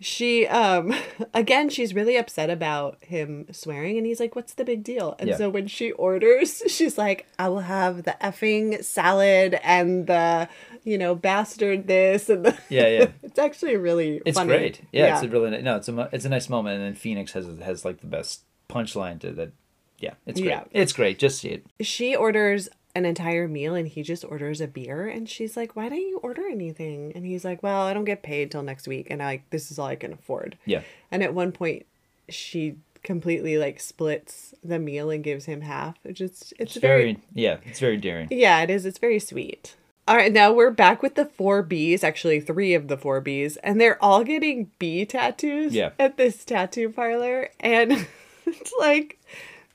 [0.00, 0.94] She um
[1.34, 5.16] again she's really upset about him swearing and he's like, What's the big deal?
[5.18, 5.36] And Yeah.
[5.36, 10.48] so when she orders, she's like, I will have the effing salad and the,
[10.84, 13.06] you know, bastard this and the Yeah, yeah.
[13.22, 14.48] It's actually really It's funny.
[14.48, 14.80] great.
[14.92, 15.76] Yeah, it's a really no.
[15.76, 19.20] It's a it's a nice moment, and then Phoenix has has like the best punchline
[19.20, 19.52] to that.
[19.98, 20.50] Yeah, it's great.
[20.50, 20.64] Yeah.
[20.72, 21.18] It's great.
[21.18, 21.66] Just see it.
[21.80, 25.88] she orders an entire meal and he just orders a beer and she's like why
[25.88, 29.08] don't you order anything and he's like well i don't get paid till next week
[29.10, 30.82] and i like this is all i can afford Yeah.
[31.10, 31.86] and at one point
[32.28, 37.14] she completely like splits the meal and gives him half which is it's, It's very,
[37.14, 37.56] very yeah.
[37.64, 38.28] It's very daring.
[38.30, 39.74] yeah it is it's very sweet
[40.06, 43.56] all right now we're back with the four b's actually three of the four b's
[43.58, 45.90] and they're all getting bee tattoos Yeah.
[45.98, 47.92] at this tattoo parlor and
[48.46, 49.18] it's like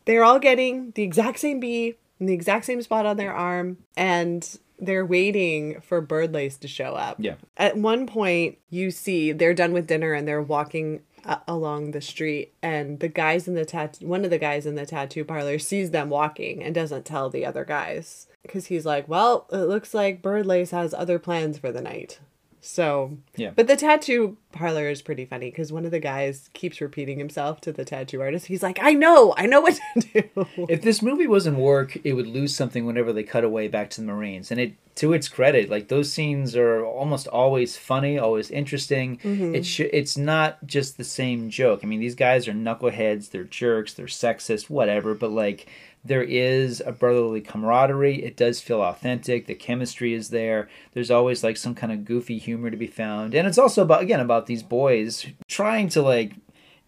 [0.06, 3.78] they're all getting the exact same bee in the exact same spot on their arm
[3.98, 7.36] and they're waiting for birdlace to show up Yeah.
[7.58, 12.00] at one point you see they're done with dinner and they're walking uh, along the
[12.02, 15.60] street and the guys in the tattoo one of the guys in the tattoo parlor
[15.60, 19.94] sees them walking and doesn't tell the other guys because he's like well it looks
[19.94, 22.20] like birdlace has other plans for the night
[22.62, 23.52] so Yeah.
[23.56, 27.62] but the tattoo parlor is pretty funny because one of the guys keeps repeating himself
[27.62, 31.02] to the tattoo artist he's like i know i know what to do If this
[31.02, 34.52] movie wasn't work, it would lose something whenever they cut away back to the Marines.
[34.52, 39.18] And it, to its credit, like those scenes are almost always funny, always interesting.
[39.18, 39.56] Mm-hmm.
[39.56, 41.80] It sh- it's not just the same joke.
[41.84, 45.14] I mean, these guys are knuckleheads, they're jerks, they're sexist, whatever.
[45.16, 45.68] But like,
[46.04, 48.24] there is a brotherly camaraderie.
[48.24, 49.48] It does feel authentic.
[49.48, 50.70] The chemistry is there.
[50.94, 54.02] There's always like some kind of goofy humor to be found, and it's also about
[54.02, 56.34] again about these boys trying to like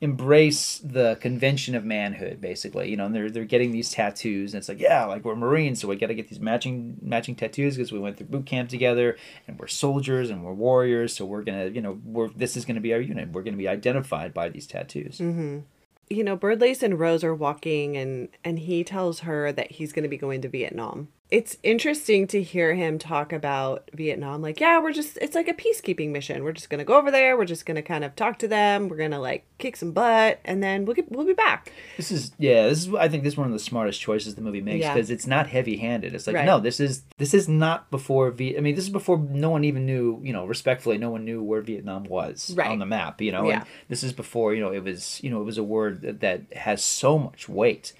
[0.02, 4.58] embrace the convention of manhood basically you know and they're they're getting these tattoos and
[4.58, 7.76] it's like yeah like we're marines so we got to get these matching matching tattoos
[7.76, 9.16] because we went through boot camp together
[9.48, 12.82] and we're soldiers and we're warriors so we're gonna you know we're this is gonna
[12.82, 15.60] be our unit we're gonna be identified by these tattoos mm-hmm.
[16.12, 20.04] You know birdlace and rose are walking and and he tells her that he's going
[20.04, 24.80] to be going to vietnam it's interesting to hear him talk about vietnam like yeah
[24.80, 27.46] we're just it's like a peacekeeping mission we're just going to go over there we're
[27.46, 30.40] just going to kind of talk to them we're going to like kick some butt
[30.44, 32.68] and then we'll get we'll be back This is yeah.
[32.68, 34.94] This is I think this is one of the smartest choices the movie makes Yeah.
[34.94, 36.14] because it's not heavy handed.
[36.16, 36.46] It's like Right.
[36.46, 38.58] no, this is this is not before V.
[38.58, 40.20] I mean, this is before no one even knew.
[40.24, 42.70] You know, respectfully, no one knew where Vietnam was Right.
[42.72, 43.22] on the map.
[43.22, 43.60] You know, Yeah.
[43.60, 46.20] and this is before you know it was you know it was a word that,
[46.22, 47.94] that has so much weight.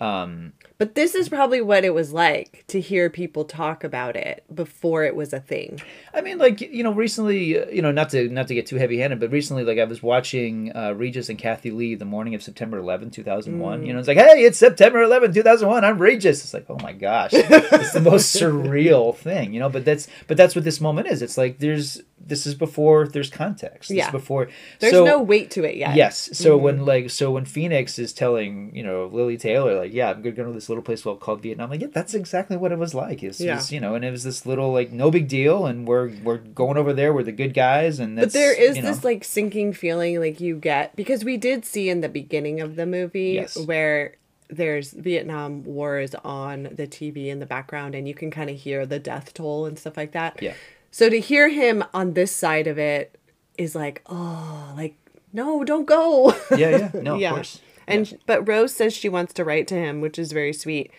[0.00, 4.44] Um, but this is probably what it was like to hear people talk about it
[4.54, 5.78] before it was a thing
[6.14, 8.76] I mean, like you know, recently, uh, you know, not to not to get too
[8.76, 12.34] heavy handed, but recently, like I was watching uh, Regis and Kathie Lee the morning
[12.34, 13.86] of September 11, 2001.
[13.86, 15.84] You know, it's like, hey, it's September 11, 2001.
[15.84, 16.42] I'm Regis.
[16.42, 19.68] It's like, oh my gosh, it's the most surreal thing, you know.
[19.68, 21.22] But that's but that's what this moment is.
[21.22, 23.88] It's like there's this is before there's context.
[23.88, 24.10] This is Yeah.
[24.10, 24.48] before
[24.80, 26.30] there's so- no weight to it yet Yes.
[26.32, 30.22] So when like so when Phoenix is telling you know Lili Taylor like yeah I'm
[30.22, 32.94] gonna go to this little place called Vietnam like yeah that's exactly what it was
[32.94, 33.60] like it's Yeah.
[33.68, 36.76] you know and it was this little like no big deal and we're we're going
[36.76, 39.72] over there we're the good guys and But there is you know, this like sinking
[39.72, 43.56] feeling like you get because we did see in the beginning of the movie Yes.
[43.56, 44.14] where
[44.48, 48.84] there's Vietnam wars on the TV in the background and you can kind of hear
[48.84, 50.42] the death toll and stuff like that.
[50.42, 50.54] Yeah.
[50.90, 53.16] So to hear him on this side of it
[53.56, 54.96] is like, oh, like
[55.32, 56.34] no, don't go.
[56.56, 60.00] yeah yeah no of course And but Rose says she wants to write to him,
[60.00, 60.90] which is very sweet.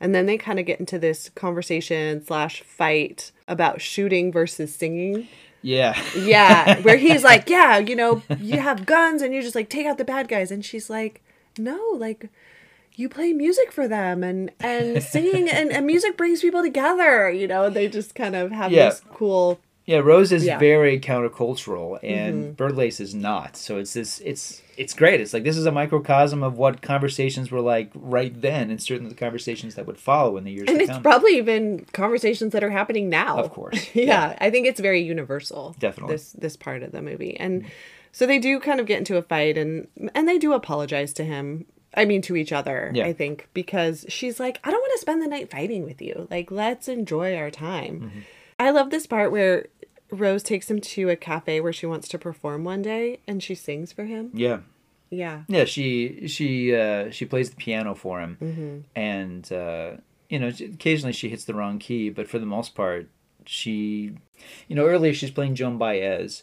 [0.00, 5.26] And then they kind of get into this conversation slash fight about shooting versus singing.
[5.62, 9.68] yeah Yeah, where he's like, yeah, you know, you have guns and you just like
[9.68, 11.20] take out the bad guys, and she's like,
[11.58, 12.28] no, like
[12.94, 17.46] you play music for them and and singing and, and music brings people together, you
[17.48, 17.68] know.
[17.70, 18.90] They just kind of have Yeah.
[18.90, 19.58] this cool.
[19.88, 20.52] Yeah Rose is Yeah.
[20.54, 20.60] Mm-hmm.
[20.60, 25.56] very countercultural and Birdlace is not so it's this it's it's great it's like this
[25.56, 29.86] is a microcosm of what conversations were like right then and certainly the conversations that
[29.86, 33.08] would follow in the years And to it's come probably even conversations that are happening
[33.08, 33.38] now.
[33.38, 34.38] Of course, yeah, yeah.
[34.40, 35.74] I think it's very universal.
[35.78, 36.14] Definitely.
[36.14, 37.34] This this part of the movie.
[37.40, 37.64] And
[38.12, 41.24] so they do kind of get into a fight and and they do apologize to
[41.24, 41.66] him.
[41.94, 43.06] I mean to each other, Yeah.
[43.06, 46.28] I think, because she's like, I don't want to spend the night fighting with you.
[46.30, 47.94] Like, let's enjoy our time.
[48.00, 48.20] Mm-hmm.
[48.58, 49.66] I love this part where
[50.10, 53.54] Rose takes him to a cafe where she wants to perform one day and she
[53.54, 54.30] sings for him.
[54.34, 54.60] yeah
[55.10, 55.42] Yeah.
[55.48, 58.78] Yeah, she she uh, she plays the piano for him, Mm-hmm.
[58.96, 59.90] and uh,
[60.28, 63.08] you know occasionally she hits the wrong key, but for the most part,
[63.46, 64.12] she,
[64.68, 66.42] you know, earlier she's playing Joan Baez,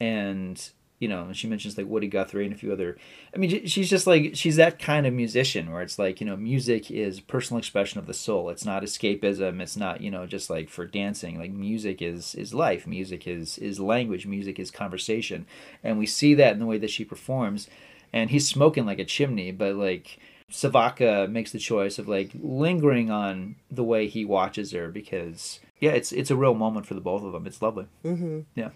[0.00, 0.70] and
[1.00, 2.98] you know, she mentions like Woody Guthrie and a few other.
[3.34, 6.36] I mean, she's just like she's that kind of musician where it's like you know,
[6.36, 8.50] music is personal expression of the soul.
[8.50, 9.60] It's not escapism.
[9.62, 11.38] It's not you know just like for dancing.
[11.38, 12.86] Like music is is life.
[12.86, 14.26] Music is is language.
[14.26, 15.46] Music is conversation,
[15.82, 17.66] and we see that in the way that she performs.
[18.12, 20.18] And he's smoking like a chimney, but like
[20.50, 25.92] Savoca makes the choice of like lingering on the way he watches her because yeah,
[25.92, 27.46] it's it's a real moment for the both of them.
[27.46, 27.86] It's lovely.
[28.04, 28.40] Mm-hmm.
[28.54, 28.70] Yeah.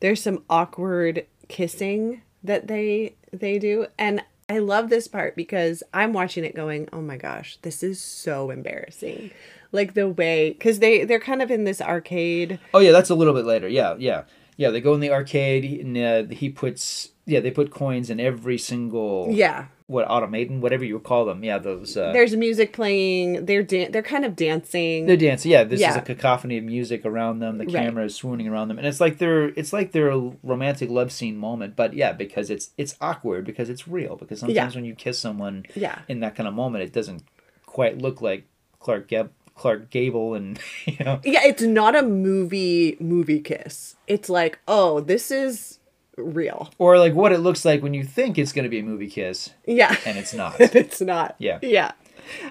[0.00, 6.14] There's some awkward kissing that they they do and I love this part because I'm
[6.14, 9.30] watching it going, "Oh my gosh, this is so embarrassing."
[9.72, 12.58] Like the way cuz they they're kind of in this arcade.
[12.72, 13.68] Oh yeah, that's a little bit later.
[13.68, 14.22] Yeah, yeah.
[14.56, 18.20] Yeah, they go in the arcade and uh, he puts yeah, they put coins in
[18.20, 21.42] every single Yeah what automaton, whatever you call them.
[21.42, 21.96] Yeah, those.
[21.96, 23.46] Uh, There's music playing.
[23.46, 25.06] They're dan- they're kind of dancing.
[25.06, 25.50] They're dancing.
[25.50, 25.90] Yeah, this Yeah.
[25.92, 27.56] is a cacophony of music around them.
[27.56, 27.72] The Right.
[27.86, 30.10] camera is swooning around them, and it's like they're it's like their
[30.42, 31.74] romantic love scene moment.
[31.74, 34.16] But yeah, because it's it's awkward because it's real.
[34.16, 34.78] Because sometimes Yeah.
[34.78, 36.00] when you kiss someone Yeah.
[36.06, 37.22] in that kind of moment, it doesn't
[37.64, 38.44] quite look like
[38.80, 41.18] Clark Gab- Clark Gable and you know.
[41.24, 43.96] Yeah, it's not a movie movie kiss.
[44.06, 45.77] It's like, oh, this is
[46.18, 46.70] real.
[46.78, 49.08] Or like what it looks like when you think it's going to be a movie
[49.08, 49.96] kiss Yeah.
[50.04, 50.56] and it's not.
[50.60, 51.34] it's not.
[51.38, 51.58] Yeah.
[51.62, 51.92] Yeah.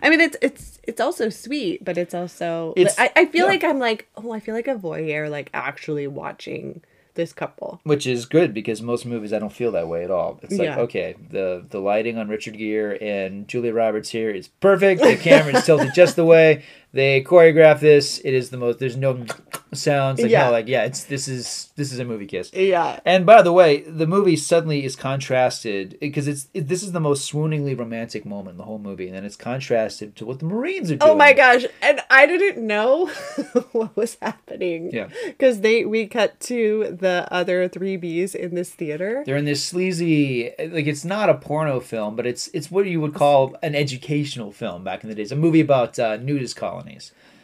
[0.01, 2.73] I mean, it's it's it's also sweet, but it's also.
[2.75, 3.51] It's- I, I feel yeah.
[3.51, 6.81] like I'm like, oh, I feel like a voyeur, like actually watching
[7.13, 7.79] this couple.
[7.83, 10.39] which is good because most movies I don't feel that way at all.
[10.43, 10.79] It's like Yeah.
[10.81, 15.01] okay, the the lighting on Richard Gere and Julia Roberts here is perfect.
[15.01, 16.63] The camera is tilted just the way
[16.97, 18.17] they choreograph this.
[18.25, 18.79] It is the most.
[18.79, 19.23] There's no
[19.71, 20.19] sounds.
[20.19, 20.45] Like Yeah.
[20.45, 22.51] no, like yeah, it's this is this is a movie kiss.
[22.53, 22.99] Yeah.
[23.05, 26.99] And by the way, the movie suddenly is contrasted because it's it, this is the
[26.99, 30.45] most swooningly romantic moment in the whole movie, and then it's contrasted to what the
[30.45, 31.11] Marines are doing.
[31.11, 31.65] Oh my gosh!
[31.83, 33.07] And I didn't know
[33.73, 34.89] what was happening.
[34.91, 35.09] Yeah.
[35.27, 39.21] Because they we cut to the other three Bs in this theater.
[39.23, 42.99] They're in this sleazy, like it's not a porno film, but it's it's what you
[43.01, 45.31] would call an educational film back in the days.
[45.31, 46.55] A movie about uh, nudist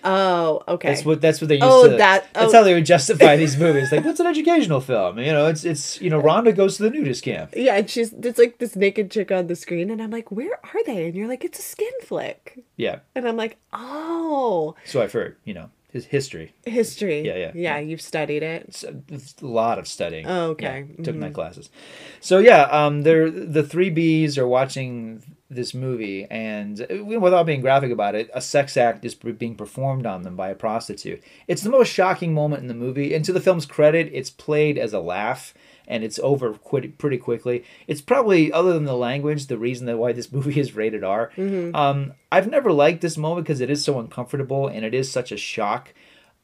[0.06, 0.90] Oh, okay.
[0.90, 1.96] That's what that's what they used Oh, to.
[1.98, 2.58] that- that's oh.
[2.58, 3.92] how they would justify these movies.
[3.92, 5.18] Like, what's an educational film?
[5.18, 7.54] You know, it's it's you know, Rhonda goes to the nudist camp.
[7.56, 10.60] Yeah, and she's it's like this naked chick on the screen, and I'm like, where
[10.64, 11.06] are they?
[11.06, 15.38] And you're like, it's a skin flick, Yeah, and I'm like, oh, so I've heard.
[15.46, 16.54] You know, his history.
[16.66, 17.22] history.
[17.22, 17.78] Yeah, yeah, yeah.
[17.80, 18.66] You've studied it.
[18.68, 20.28] It's a, it's a lot of studying.
[20.28, 20.88] Oh, okay.
[20.98, 21.70] Yeah, took night classes.
[22.20, 25.24] So yeah, um, they're the three Bs are watching
[25.56, 30.06] this movie, and uh, without being graphic about it, a sex act is being performed
[30.06, 31.24] on them by a prostitute.
[31.48, 34.78] It's the most shocking moment in the movie, and to the film's credit, it's played
[34.78, 35.54] as a laugh.
[35.86, 37.66] And it's over pretty quickly.
[37.88, 41.30] It's probably, other than the language, the reason that why this movie is rated R.
[41.76, 45.34] Um, I've never liked this moment because it is so uncomfortable and it is such
[45.34, 45.94] a shock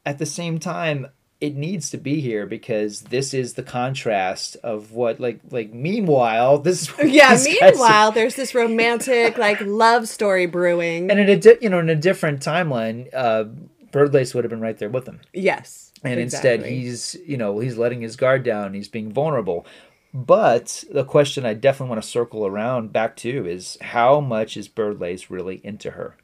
[0.06, 1.08] at the same time
[1.42, 6.58] it needs to be here because this is the contrast of what like like meanwhile
[6.58, 7.38] this Yeah.
[7.42, 11.10] Meanwhile, there's this romantic like love story brewing.
[11.10, 13.46] and in a di- you know in a different timeline uh
[13.92, 15.92] birdlace would have been right there with him yes.
[16.04, 19.66] and instead he's you know he's letting his guard down he's being vulnerable
[20.14, 24.68] but the question i definitely want to circle around back to is how much is
[24.68, 26.16] birdlace really into her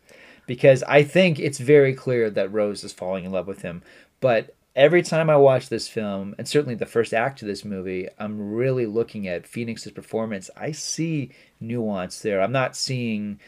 [0.45, 3.81] because i think it's very clear that rose is falling in love with him
[4.19, 8.07] but every time i watch this film and certainly the first act of this movie
[8.19, 10.49] i'm really looking at phoenix's performance.
[10.55, 12.41] I see nuance there.
[12.41, 13.39] I'm not seeing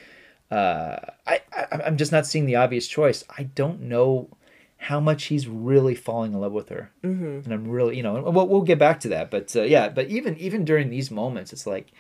[0.50, 3.24] uh, I, I i'm just not seeing the obvious choice.
[3.38, 4.30] I don't know
[4.78, 6.92] how much he's really falling in love with her.
[7.04, 7.42] Mm-hmm.
[7.46, 9.90] and i'm really you know and we'll, we'll get back to that but uh, yeah
[9.90, 11.92] but even even during these moments it's like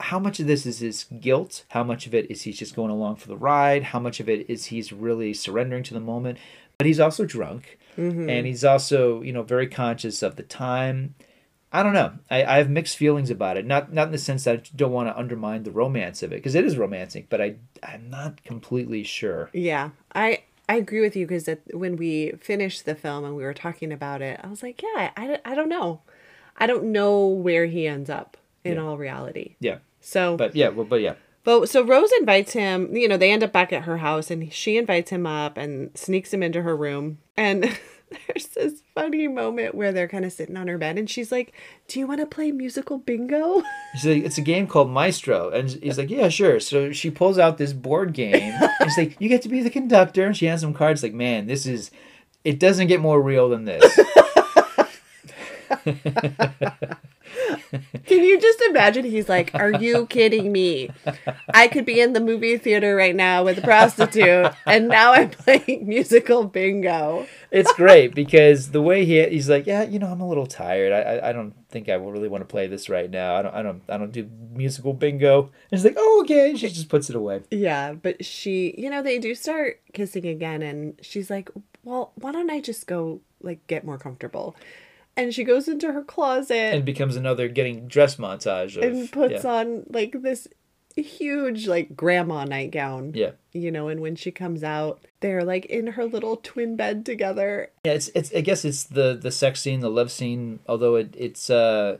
[0.00, 1.64] how much of this is his guilt?
[1.70, 3.82] How much of it is he's just going along for the ride?
[3.82, 6.38] How much of it is he's really surrendering to the moment?
[6.78, 8.30] But he's also drunk Mm-hmm.
[8.30, 11.16] and he's also you know very conscious of the time
[11.70, 12.12] I don't know.
[12.30, 13.66] I, I have mixed feelings about it.
[13.66, 16.36] Not not in the sense that I don't want to undermine the romance of it
[16.36, 19.50] because it is romantic, but I I'm not completely sure.
[19.52, 23.42] Yeah, I I agree with you because that when we finished the film and we
[23.42, 26.00] were talking about it, I was like, yeah, I, I don't know,
[26.56, 29.56] I don't know where he ends up in all reality.
[29.60, 31.14] Yeah, So, but yeah, well, but yeah,
[31.48, 32.94] but so Rose invites him.
[32.94, 35.90] You know, they end up back at her house, and she invites him up and
[35.96, 37.20] sneaks him into her room.
[37.38, 37.62] And
[38.26, 41.54] there's this funny moment where they're kind of sitting on her bed, and she's like,
[41.86, 43.62] "Do you want to play musical bingo?"
[43.94, 46.60] She's like, it's a game called Maestro, and he's like, yeah, sure.
[46.60, 49.70] So she pulls out this board game, and she's like, you get to be the
[49.70, 51.02] conductor, and she has some cards.
[51.02, 51.90] Like, man, this is,
[52.44, 53.98] it doesn't get more real than this.
[58.06, 59.04] Can you just imagine?
[59.04, 60.90] He's like, Are you kidding me?
[61.52, 65.30] I could be in the movie theater right now with a prostitute, and now I'm
[65.30, 67.26] playing musical bingo.
[67.50, 70.92] it's great because the way he he's like, yeah, you know, I'm a little tired.
[70.92, 73.36] I I, I don't think I really want to play this right now.
[73.36, 75.42] I don't I don't I don't do musical bingo.
[75.42, 76.50] And he's like, oh okay.
[76.50, 77.42] And she just puts it away.
[77.50, 81.50] Yeah, but she, you know, they do start kissing again, and she's like,
[81.84, 84.56] Well, why don't I just go, like, get more comfortable?
[85.18, 89.44] And she goes into her closet And becomes another getting dressed montage of and puts
[89.44, 89.50] yeah.
[89.50, 90.48] on, like, this
[90.96, 93.12] huge, like, grandma nightgown.
[93.14, 93.32] Yeah.
[93.52, 97.70] You know, and when she comes out, they're like in her little twin bed together.
[97.84, 101.14] Yeah, it's it's I guess it's the the sex scene, the love scene, although it
[101.18, 101.98] it's uh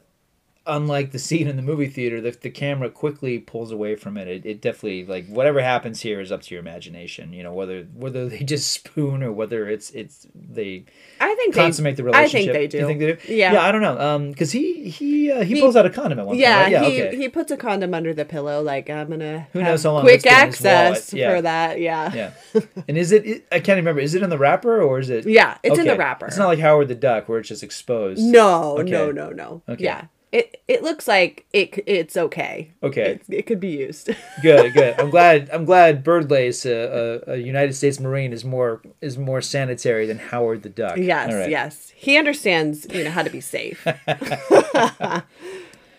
[0.68, 4.28] unlike the scene in the movie theater, the, the camera quickly pulls away from it.
[4.28, 4.46] it.
[4.46, 7.32] It definitely like whatever happens here is up to your imagination.
[7.32, 10.84] You know whether whether they just spoon or whether it's it's they
[11.20, 12.50] I think consummate they, the relationship.
[12.50, 12.78] I think they do.
[12.78, 13.34] You think they do?
[13.34, 13.52] Yeah.
[13.54, 13.98] Yeah, I don't know.
[13.98, 16.74] Um, because he he uh, he, He- pulls out a condom at one Yeah, point.
[16.74, 16.82] Right?
[16.82, 16.88] Yeah.
[16.90, 17.16] he, okay.
[17.16, 20.02] he puts a condom under the pillow, like I'm gonna Who have knows how long
[20.02, 20.76] quick it's been in his wallet.
[20.92, 21.34] access Yeah.
[21.36, 21.80] for that.
[21.80, 22.14] Yeah.
[22.14, 22.60] yeah.
[22.86, 23.46] And is it, it?
[23.50, 24.00] I can't remember.
[24.00, 25.26] Is it in the wrapper or is it?
[25.26, 26.26] Yeah, it's in the wrapper.
[26.26, 28.20] It's not like Howard the Duck where it's just exposed.
[28.22, 28.90] No, Okay.
[28.90, 29.62] no, no, no.
[29.68, 29.84] Okay.
[29.84, 30.04] Yeah.
[30.30, 32.70] It it looks like it it's okay.
[32.82, 33.12] Okay.
[33.12, 34.10] It, it could be used.
[34.42, 38.80] good good i'm glad i'm glad birdlace a, a, a united states marine is more
[39.00, 41.50] is more sanitary than howard the duck yes, right.
[41.50, 41.92] yes.
[41.94, 43.84] He understands, you know, how to be safe.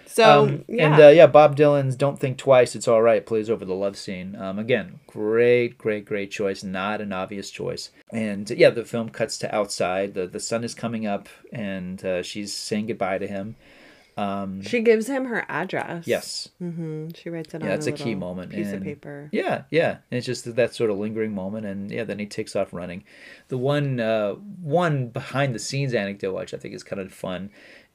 [0.06, 0.92] so um, yeah.
[0.92, 3.96] and uh, yeah bob dylan's don't think twice it's all right plays over the love
[3.96, 9.10] scene um, again great great great choice not an obvious choice and yeah the film
[9.10, 13.28] cuts to outside the, the sun is coming up and uh, she's saying goodbye to
[13.28, 13.56] him
[14.20, 16.08] um, she gives him her address.
[16.08, 19.30] yes hmm She writes it Yeah, on it's a, a key moment, piece of paper.
[19.32, 19.98] Yeah, yeah.
[20.10, 23.04] And it's just that sort of lingering moment, and yeah, then he takes off running.
[23.48, 27.50] The one, uh, one behind the scenes anecdote, which I think is kind of fun,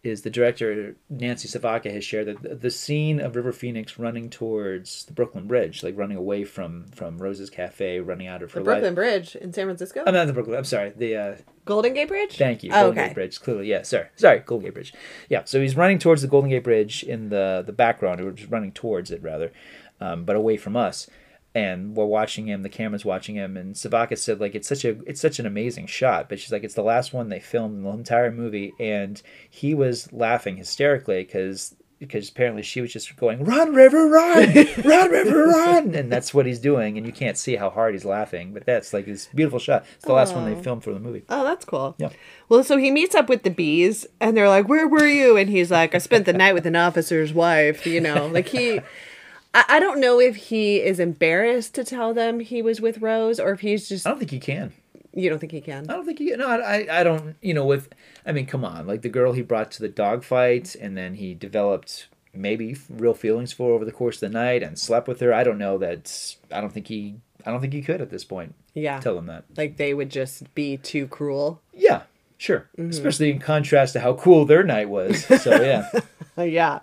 [0.05, 5.05] is the director Nancy Savoca has shared that the- scene of River Phoenix running towards
[5.07, 8.65] the Brooklyn Bridge, like running away from from Rose's Cafe, running out of her The
[8.65, 8.95] Brooklyn life.
[8.95, 10.03] Bridge in San Francisco.
[10.07, 10.57] I'm not the Brooklyn.
[10.59, 10.93] I'm sorry.
[10.95, 12.37] The uh, Golden Gate Bridge.
[12.37, 12.71] Thank you.
[12.71, 13.09] Oh, Golden okay.
[13.09, 13.41] Gate Bridge.
[13.41, 13.83] Clearly, yeah.
[13.83, 14.41] Sorry, sorry.
[14.41, 14.93] Golden Gate Bridge.
[15.29, 15.43] Yeah.
[15.45, 18.73] So he's running towards the Golden Gate Bridge in the the background, or just running
[18.73, 19.53] towards it rather,
[20.01, 21.09] um, but away from us.
[21.55, 22.63] And we're watching him.
[22.63, 23.57] The camera's watching him.
[23.57, 26.29] And Savoca said, like, it's such a it's such an amazing shot.
[26.29, 29.75] But she's like, it's the last one they filmed in the entire movie, and he
[29.75, 31.75] was laughing hysterically because.
[32.01, 34.53] Because apparently she was just going, "Run, river, run,
[34.85, 38.05] run, river, run," and that's what he's doing, and you can't see how hard he's
[38.05, 39.87] laughing, but that's like this beautiful shot.
[39.95, 41.23] It's the last one they filmed for the movie.
[41.31, 41.95] Oh, that's cool.
[41.99, 42.11] Yeah.
[42.51, 45.49] Well, so he meets up with the bees, and they're like, "Where were you?" And
[45.49, 48.81] he's like, "I spent the night with an officer's wife." You know, like he.
[49.55, 53.41] I, I don't know if he is embarrassed to tell them he was with Rose,
[53.41, 54.07] or if he's just.
[54.07, 54.73] I don't think he can.
[55.15, 55.89] You don't think he can?
[55.89, 56.31] I don't think he.
[56.33, 57.37] No, I, I don't.
[57.41, 57.89] You know, with.
[58.27, 58.87] I mean, come on.
[58.87, 63.53] Like the girl he brought to the dogfight, and then he developed maybe real feelings
[63.53, 65.33] for over the course of the night and slept with her.
[65.33, 66.37] I don't know that.
[66.53, 67.17] I don't think he.
[67.47, 68.55] I don't think he could at this point.
[68.75, 68.99] Yeah.
[68.99, 69.45] Tell him that.
[69.57, 71.61] Like they would just be too cruel.
[71.73, 72.03] Yeah,
[72.39, 72.69] sure.
[72.77, 72.91] Mm-hmm.
[72.91, 75.25] Especially in contrast to how cool their night was.
[75.25, 75.91] So yeah,
[76.43, 76.81] yeah.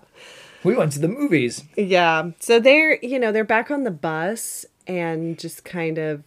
[0.63, 1.63] We went to the movies.
[1.75, 2.31] Yeah.
[2.39, 6.23] So they're, you know, they're back on the bus and just kind of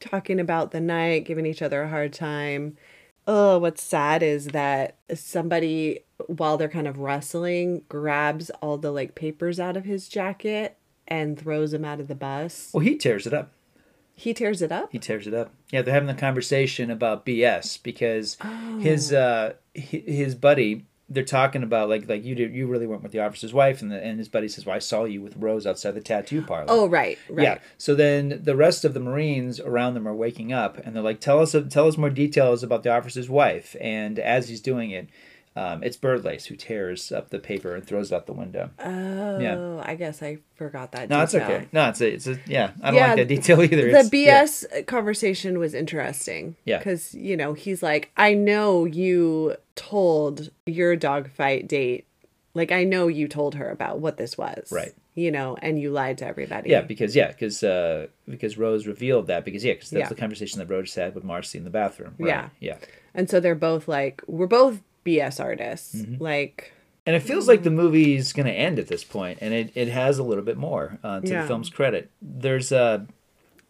[0.00, 2.76] talking about the night, giving each other a hard time.
[3.26, 9.14] Oh, what's sad is that somebody, while they're kind of wrestling, grabs all the like
[9.14, 10.76] papers out of his jacket
[11.06, 12.70] and throws them out of the bus.
[12.72, 13.52] Well, he tears it up.
[14.14, 14.90] He tears it up.
[14.90, 15.52] He tears it up.
[15.70, 18.36] Yeah, they're having the conversation about BS because
[18.80, 23.12] his uh his buddy they're talking about like like you did you really weren't with
[23.12, 25.66] the officer's wife and the, and his buddy says well I saw you with Rose
[25.66, 26.66] outside the tattoo parlor.
[26.68, 27.18] Oh, right.
[27.30, 27.44] Right.
[27.44, 27.58] Yeah.
[27.78, 31.20] So then the rest of the Marines around them are waking up and they're like,
[31.20, 35.08] "Tell us, tell us more details about the officer's wife." And as he's doing it,
[35.58, 38.70] um, it's Birdlace who tears up the paper and throws it out the window.
[38.78, 41.08] Oh, I guess I forgot that.
[41.08, 41.66] No, it's okay.
[41.72, 42.70] No, it's a, it's a yeah.
[42.82, 43.76] I don't Yeah, like that detail either.
[43.76, 44.44] the It's- yeah.
[44.44, 46.56] BS conversation was interesting.
[46.64, 46.78] Yeah.
[46.78, 52.06] Because, you know, he's like, I know you told your dogfight date,
[52.54, 54.70] like, I know you told her about what this was.
[54.72, 54.92] Right.
[55.14, 56.70] You know, and you lied to everybody.
[56.70, 60.08] Yeah, because yeah, because uh, because Rose revealed that because yeah, because that's Yeah.
[60.08, 62.14] the conversation that Rose had with Marcy in the bathroom.
[62.20, 62.28] Right?
[62.28, 62.48] Yeah.
[62.60, 62.76] yeah.
[63.14, 65.94] And so they're both like, we're both BS artists.
[65.94, 66.22] Mm-hmm.
[66.22, 66.72] Like,
[67.06, 69.88] And it feels like the movie's going to end at this point, and it, it
[69.88, 71.42] has a little bit more uh, to Yeah.
[71.42, 72.10] the film's credit.
[72.20, 73.04] There's uh,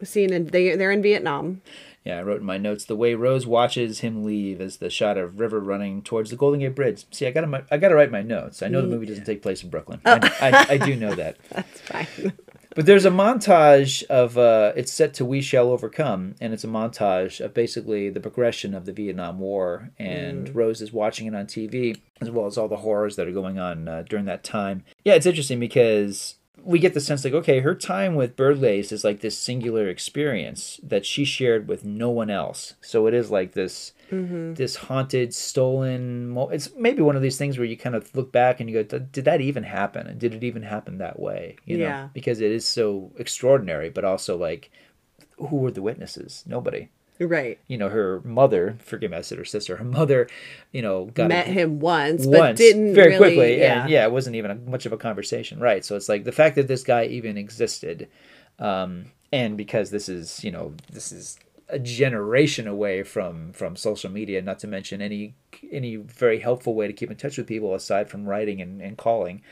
[0.02, 1.60] scene in, they, they're in Vietnam.
[2.04, 5.18] yeah, I wrote in my notes the way Rose watches him leave is the shot
[5.18, 7.04] of River running towards the Golden Gate Bridge.
[7.10, 8.62] See, I got to I got to write my notes.
[8.62, 10.00] I know the movie doesn't take place in Brooklyn.
[10.04, 11.36] I, I, I do know that.
[11.50, 12.32] That's fine.
[12.74, 16.68] But there's a montage of uh, it's set to "We Shall Overcome," and it's a
[16.68, 19.90] montage of basically the progression of the Vietnam War.
[19.98, 23.32] And Rose is watching it on TV, as well as all the horrors that are
[23.32, 24.84] going on uh, during that time.
[25.04, 29.04] Yeah, it's interesting because we get the sense like, okay, her time with Birdlace is
[29.04, 32.74] like this singular experience that she shared with no one else.
[32.80, 34.54] So it is like this mm-hmm.
[34.54, 36.28] this haunted, stolen.
[36.28, 38.82] Mo- it's maybe one of these things where you kind of look back and you
[38.82, 40.06] go, "Did that even happen?
[40.06, 42.08] And did it even happen that way?" You know, Yeah.
[42.12, 44.70] because it is so extraordinary, but also like,
[45.36, 46.44] who were the witnesses?
[46.46, 46.88] Nobody.
[47.20, 47.58] Right.
[47.66, 48.78] You know, her mother.
[48.84, 49.76] Forgive me, I said her sister.
[49.76, 50.28] Her mother.
[50.72, 53.82] You know, got Met a, him once, but didn't very really, quickly Yeah.
[53.82, 56.32] and yeah it wasn't even a, much of a conversation right so it's like the
[56.32, 58.08] fact that this guy even existed
[58.58, 61.38] um, and because this is you know this is
[61.70, 65.34] a generation away from from social media not to mention any
[65.70, 68.96] any very helpful way to keep in touch with people aside from writing and, and
[68.96, 69.42] calling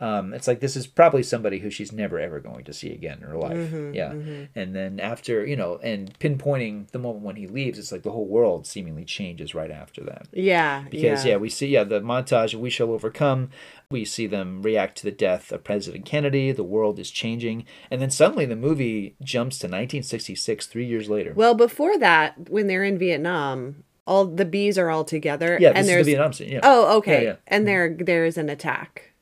[0.00, 3.18] um, it's like this is probably somebody who she's never ever going to see again
[3.22, 4.12] in her life Mm-hmm, yeah
[4.54, 8.10] and then after you know and pinpointing the moment when he leaves it's like the
[8.10, 10.84] whole world seemingly changes right after that Yeah.
[10.90, 11.36] because yeah.
[11.36, 13.50] we see yeah the montage we shall overcome
[13.90, 18.02] we see them react to the death of president kennedy the world is changing and
[18.02, 22.84] then suddenly the movie jumps to 1966 three years later Well, before that, when they're
[22.84, 25.56] in Vietnam, all the bees are all together.
[25.60, 27.22] yeah and this is there's the vietnam scene yeah Oh, okay.
[27.24, 27.36] Yeah, yeah.
[27.46, 29.12] And there there's an attack.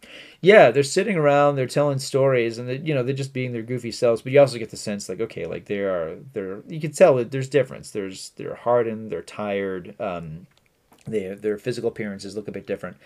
[0.40, 3.62] Yeah they're sitting around they're telling stories and they, you know they're just being their
[3.62, 6.80] goofy selves but you also get the sense like okay like they are they're you
[6.80, 7.90] can tell that there's difference.
[7.90, 10.46] There's they're hardened they're tired um
[11.06, 12.96] their their physical appearances look a bit different.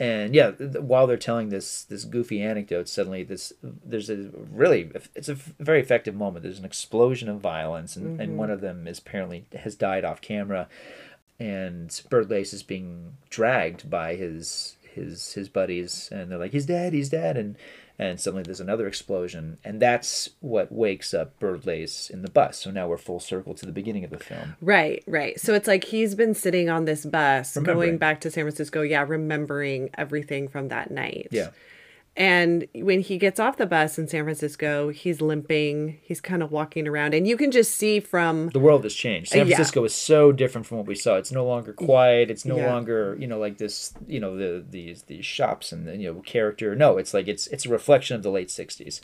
[0.00, 5.28] And yeah while they're telling this this goofy anecdote suddenly this there's a really it's
[5.28, 6.42] a very effective moment.
[6.42, 10.20] There's an explosion of violence and, and one of them is apparently has died off
[10.20, 10.68] camera
[11.40, 16.92] and Birdlace is being dragged by his his his buddies and they're like he's dead
[16.92, 17.56] he's dead and
[18.00, 22.70] and suddenly there's another explosion and that's what wakes up Birdlace in the bus so
[22.70, 25.38] now we're full circle to the beginning of the film Right, right.
[25.40, 29.04] So it's like he's been sitting on this bus going back to San Francisco, yeah,
[29.06, 31.28] remembering everything from that night.
[31.32, 31.50] yeah
[32.18, 36.50] And when he gets off the bus in San Francisco, he's limping, he's kind of
[36.50, 39.30] walking around, and you can just see from the world has changed.
[39.30, 39.54] San Uh, yeah.
[39.54, 41.14] Francisco is so different from what we saw.
[41.14, 42.28] It's no longer quiet.
[42.28, 42.72] It's no Yeah.
[42.72, 46.20] longer you know like this you know the these these shops and the, you know
[46.22, 46.74] character.
[46.74, 49.00] No, it's like it's it's a reflection of the late '60s.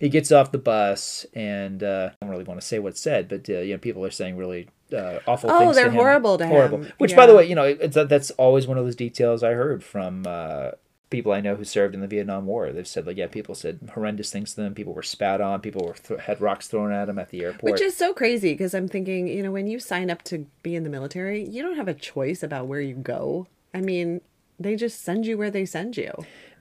[0.00, 3.28] He gets off the bus and uh, I don't really want to say what's said,
[3.28, 5.76] but uh, you know people are saying really uh, awful Oh, things.
[5.76, 5.94] to they're him.
[5.94, 6.78] horrible to horrible.
[6.82, 6.92] him.
[6.98, 9.84] Which, by the way, you know it's, that's always one of those details I heard
[9.84, 10.24] from.
[10.26, 10.70] Uh,
[11.10, 13.90] People I know who served in the Vietnam War, they've said like, yeah, people said
[13.94, 14.74] horrendous things to them.
[14.74, 15.60] People were spat on.
[15.60, 17.72] People were th- had rocks thrown at them at the airport.
[17.72, 20.74] which is so crazy because I'm thinking, you know, when you sign up to be
[20.74, 23.46] in the military, you don't have a choice about where you go.
[23.72, 24.20] I mean,
[24.60, 26.12] they just send you where they send you.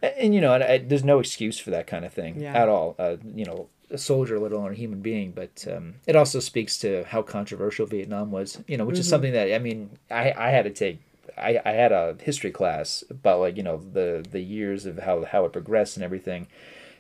[0.02, 2.54] and, and, you know, and I, there's no excuse for that kind of thing Yeah.
[2.56, 2.96] at all.
[2.98, 5.32] Uh, you know, a soldier, let alone a human being.
[5.32, 8.62] But um, it also speaks to how controversial Vietnam was.
[8.68, 11.02] You know, which is something that I mean, I, I had to take.
[11.38, 15.24] I, I had a history class about like you know the the years of how
[15.26, 16.48] how it progressed and everything.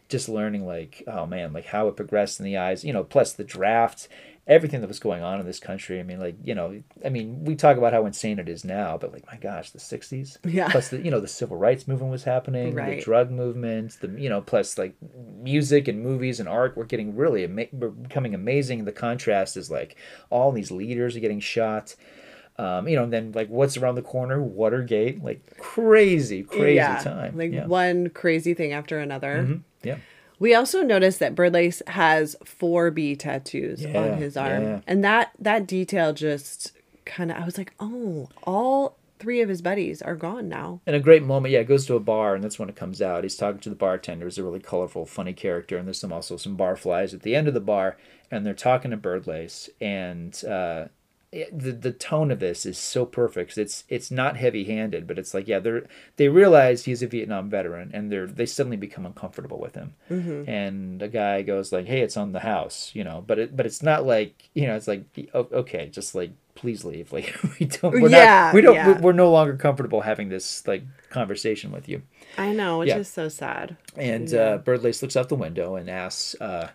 [0.10, 3.34] Just learning like oh man like how it progressed in the eyes you know plus
[3.34, 4.08] the draft
[4.48, 6.00] everything that was going on in this country.
[6.00, 8.98] I mean, like you know, I mean, we talk about how insane it is now,
[8.98, 10.38] but like my gosh, the '60s.
[10.46, 10.70] Yeah.
[10.70, 13.04] Plus the you know the civil rights movement was happening, the Right.
[13.04, 14.96] drug movement, the you know plus like
[15.42, 18.86] music and movies and art were getting really ama- were becoming amazing.
[18.86, 19.98] The contrast is like
[20.30, 21.96] all these leaders are getting shot.
[22.60, 24.42] Um, you know, and then like what's around the corner?
[24.42, 27.38] Watergate, like crazy, crazy yeah, time.
[27.38, 27.68] Like yeah.
[27.68, 29.46] one crazy thing after another.
[29.48, 29.62] Mhm.
[29.84, 29.98] Yeah.
[30.40, 34.80] We also noticed that Birdlace has four B tattoos Yeah, on his arm, yeah.
[34.88, 36.72] and that that detail just
[37.06, 40.80] kind of I was like, oh, all three of his buddies are gone now.
[40.86, 43.02] And a great moment, yeah, it goes to a bar, and that's when it comes
[43.02, 43.24] out.
[43.24, 46.38] He's talking to the bartender, He's a really colorful, funny character, and there's some also
[46.38, 47.98] some barflies at the end of the bar,
[48.30, 50.86] and they're talking to Birdlace, and uh,
[51.32, 53.58] it- the the tone of this is so perfect.
[53.58, 55.84] It's it's not heavy handed, but it's like yeah, they're
[56.16, 59.94] they realize he's a Vietnam veteran, and they're they suddenly become uncomfortable with him.
[60.10, 60.50] Mm-hmm.
[60.50, 63.66] And a guy goes like, hey, it's on the house, you know, but it but
[63.66, 65.04] it's not like you know, it's like
[65.36, 69.00] okay, just like please leave, like we don't, we're Yeah, not, we don't, yeah.
[69.00, 72.02] we're no longer comfortable having this like conversation with you.
[72.38, 72.98] I know, which Yeah.
[72.98, 73.78] is so sad.
[73.96, 74.40] And Yeah.
[74.40, 76.70] uh, Birdlace looks out the window and asks, uh,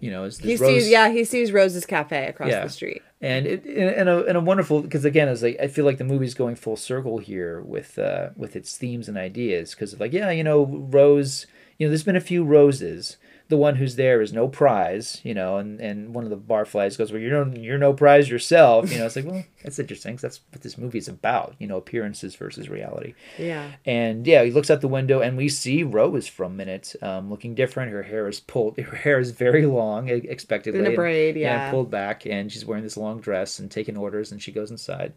[0.00, 0.82] you know, is this He Rose?
[0.84, 2.64] sees, yeah, he sees Rose's cafe across Yeah.
[2.64, 3.02] the street.
[3.22, 6.04] And it and a, and a wonderful because again, it's like I feel like the
[6.04, 10.30] movie's going full circle here with uh, with its themes and ideas because like yeah,
[10.30, 11.46] you know, Rose,
[11.78, 13.18] you know, there's been a few roses
[13.50, 16.96] the one who's there is no prize, you know, and, and one of the barflies
[16.96, 18.90] goes, well, you're no, you're no prize yourself.
[18.90, 20.14] You know, it's like, well, that's interesting.
[20.14, 23.12] 'cause that's what this movie is about, you know, appearances versus reality.
[23.38, 23.72] Yeah.
[23.84, 27.28] And yeah, he looks out the window and we see Rose for a minute, um,
[27.28, 27.92] looking different.
[27.92, 28.78] Her hair is pulled.
[28.78, 30.80] Her hair is very long, expectedly.
[30.80, 31.70] In a and- braid, yeah.
[31.70, 35.12] pulled back, and she's wearing this long dress and taking orders, and she goes inside.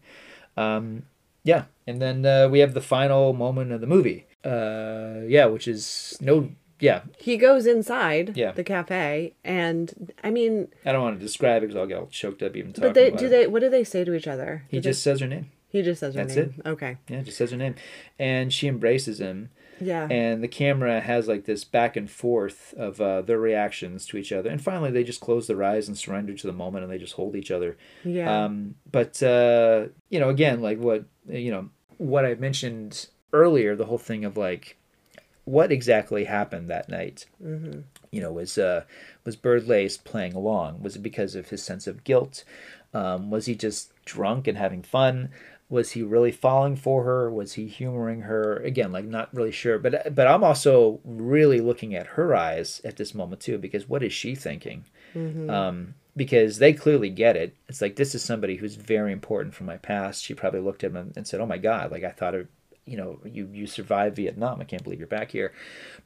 [0.56, 1.04] Um,
[1.42, 4.26] yeah, and then uh, we have the final moment of the movie.
[4.44, 6.50] Uh, yeah, which is no.
[6.84, 8.52] Yeah, He goes inside Yeah.
[8.52, 12.08] the cafe, and I mean, I don't want to describe it because I'll get all
[12.08, 13.28] choked up even talking but they about do it.
[13.30, 13.46] they?
[13.46, 14.64] What do they say to each other?
[14.68, 15.46] He Do they- just says her name.
[15.68, 16.62] he just says her That's name.
[16.74, 16.96] Okay.
[17.08, 17.74] Yeah, just says her name,
[18.18, 19.50] and she embraces him.
[19.80, 20.06] Yeah.
[20.08, 24.30] and the camera has like this back and forth of uh, their reactions to each
[24.30, 26.96] other and finally they just close their eyes and surrender to the moment and they
[26.96, 28.44] just hold each other yeah.
[28.44, 31.68] um, but uh, you know again like what you know
[31.98, 34.76] what i mentioned earlier the whole thing of like
[35.44, 37.26] what exactly happened that night?
[37.42, 37.80] Mm-hmm.
[38.10, 38.84] you know was uh
[39.24, 40.82] was birdlace playing along?
[40.82, 42.44] Was it because of his sense of guilt?
[42.92, 45.30] Um, was he just drunk and having fun?
[45.68, 47.30] Was he really falling for her?
[47.30, 48.56] Was he humoring her?
[48.58, 52.96] Again like not really sure but but i'm also really looking at her eyes at
[52.96, 54.84] this moment too because what is she thinking?
[55.50, 57.56] Um, because they clearly get it.
[57.68, 60.22] It's like this is somebody who's very important from my past.
[60.22, 62.46] She probably looked at him and said oh my god like i thought of
[62.86, 65.52] you know you you survived vietnam i can't believe you're back here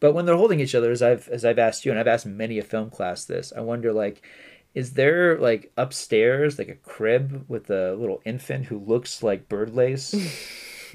[0.00, 2.26] but when they're holding each other as i've as i've asked you and i've asked
[2.26, 4.22] many a film class this i wonder like
[4.74, 10.14] is there like upstairs like a crib with a little infant who looks like birdlace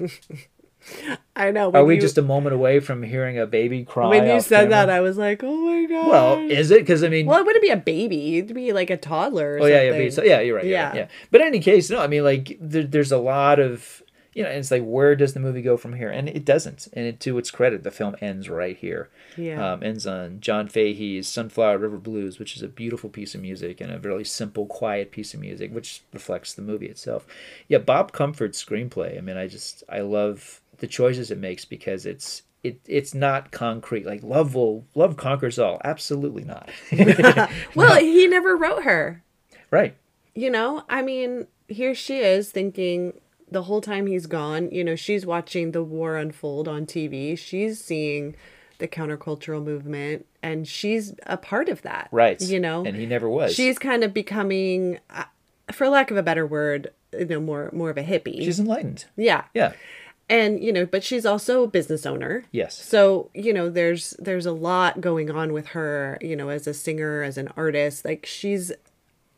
[1.34, 1.70] I know.
[1.72, 4.68] are we you- just a moment away from hearing a baby cry when you said
[4.68, 4.70] camera?
[4.70, 6.08] that, I was like, oh my god.
[6.08, 8.36] well is it because i mean well, it wouldn't be a baby.
[8.38, 9.54] It'd be like a toddler.
[9.54, 10.10] Or Oh yeah, yeah, something.
[10.10, 10.40] so, yeah.
[10.40, 10.66] You're right.
[10.66, 11.00] Yeah, Yeah.
[11.00, 11.08] yeah.
[11.30, 12.00] But in any case, no.
[12.00, 14.02] I mean, like there, there's a lot of
[14.34, 16.10] you know, it's like where does the movie go from here?
[16.10, 16.88] And it doesn't.
[16.92, 19.08] And it, to its credit, the film ends right here.
[19.36, 19.72] Yeah.
[19.72, 23.80] Um, ends on John Fahey's "Sunflower River Blues," which is a beautiful piece of music
[23.80, 27.26] and a really simple, quiet piece of music, which reflects the movie itself.
[27.68, 29.16] Yeah, Bob Comfort's screenplay.
[29.16, 32.42] I mean, I just I love the choices it makes because it's.
[32.64, 36.70] It, it's not concrete like love will love conquers all absolutely not
[37.74, 39.22] well, he never wrote her.
[39.70, 39.94] right
[40.34, 43.12] You know, I mean, here she is thinking
[43.54, 47.38] the whole time he's gone, you know, she's watching the war unfold on TV.
[47.38, 48.34] She's seeing
[48.78, 52.08] the countercultural movement and she's a part of that.
[52.10, 55.24] right You know, and he never was she's kind of becoming uh,
[55.72, 58.44] for lack of a better word, you know, more more of a hippie.
[58.44, 59.44] she's enlightened yeah.
[59.54, 59.72] yeah
[60.28, 62.44] And, you know, but she's also a business owner.
[62.50, 62.74] Yes.
[62.82, 66.74] So, you know, there's there's a lot going on with her, you know, as a
[66.74, 68.04] singer, as an artist.
[68.04, 68.72] Like she's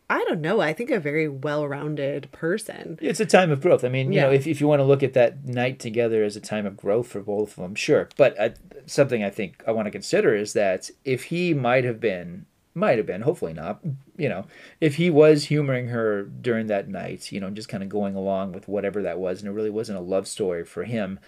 [0.09, 2.99] I don't know, I think a very well-rounded person.
[3.03, 3.83] It's a time of growth.
[3.83, 6.37] I mean, you know, if, if you want to look at that night together as
[6.37, 8.09] a time of growth for both of them, sure.
[8.17, 8.51] But uh,
[8.87, 12.99] something I think I want to consider is that if he might have been, might
[12.99, 13.81] have been, hopefully not,
[14.17, 14.47] you know,
[14.81, 18.53] if he was humoring her during that night, you know, just kind of going along
[18.53, 21.19] with whatever that was, and it really wasn't a love story for him,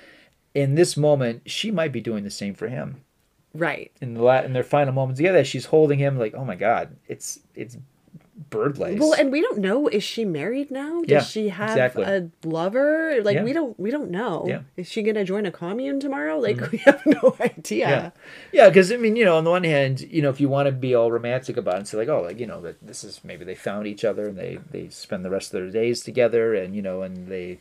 [0.54, 3.02] in this moment, she might be doing the same for him.
[3.54, 3.90] Right.
[4.00, 6.96] In the la- in their final moments together, she's holding him like, oh my god,
[7.08, 7.76] it's it's
[8.50, 9.00] birdlace.
[9.00, 11.00] Well, and we don't know is she married now?
[11.02, 12.04] Does Yeah, she have exactly.
[12.04, 13.20] a lover?
[13.22, 13.44] Like Yeah.
[13.44, 14.44] we don't we don't know.
[14.46, 14.56] Yeah.
[14.58, 14.80] Mm-hmm.
[14.80, 16.38] Is she going to join a commune tomorrow?
[16.38, 17.88] Like we have no idea.
[17.88, 18.10] Yeah,
[18.52, 18.68] yeah.
[18.68, 20.72] Because I mean, you know, on the one hand, you know, if you want to
[20.72, 23.20] be all romantic about it and say like, oh, like you know, that this is
[23.24, 26.54] maybe they found each other and they they spend the rest of their days together,
[26.54, 27.60] and you know, and they,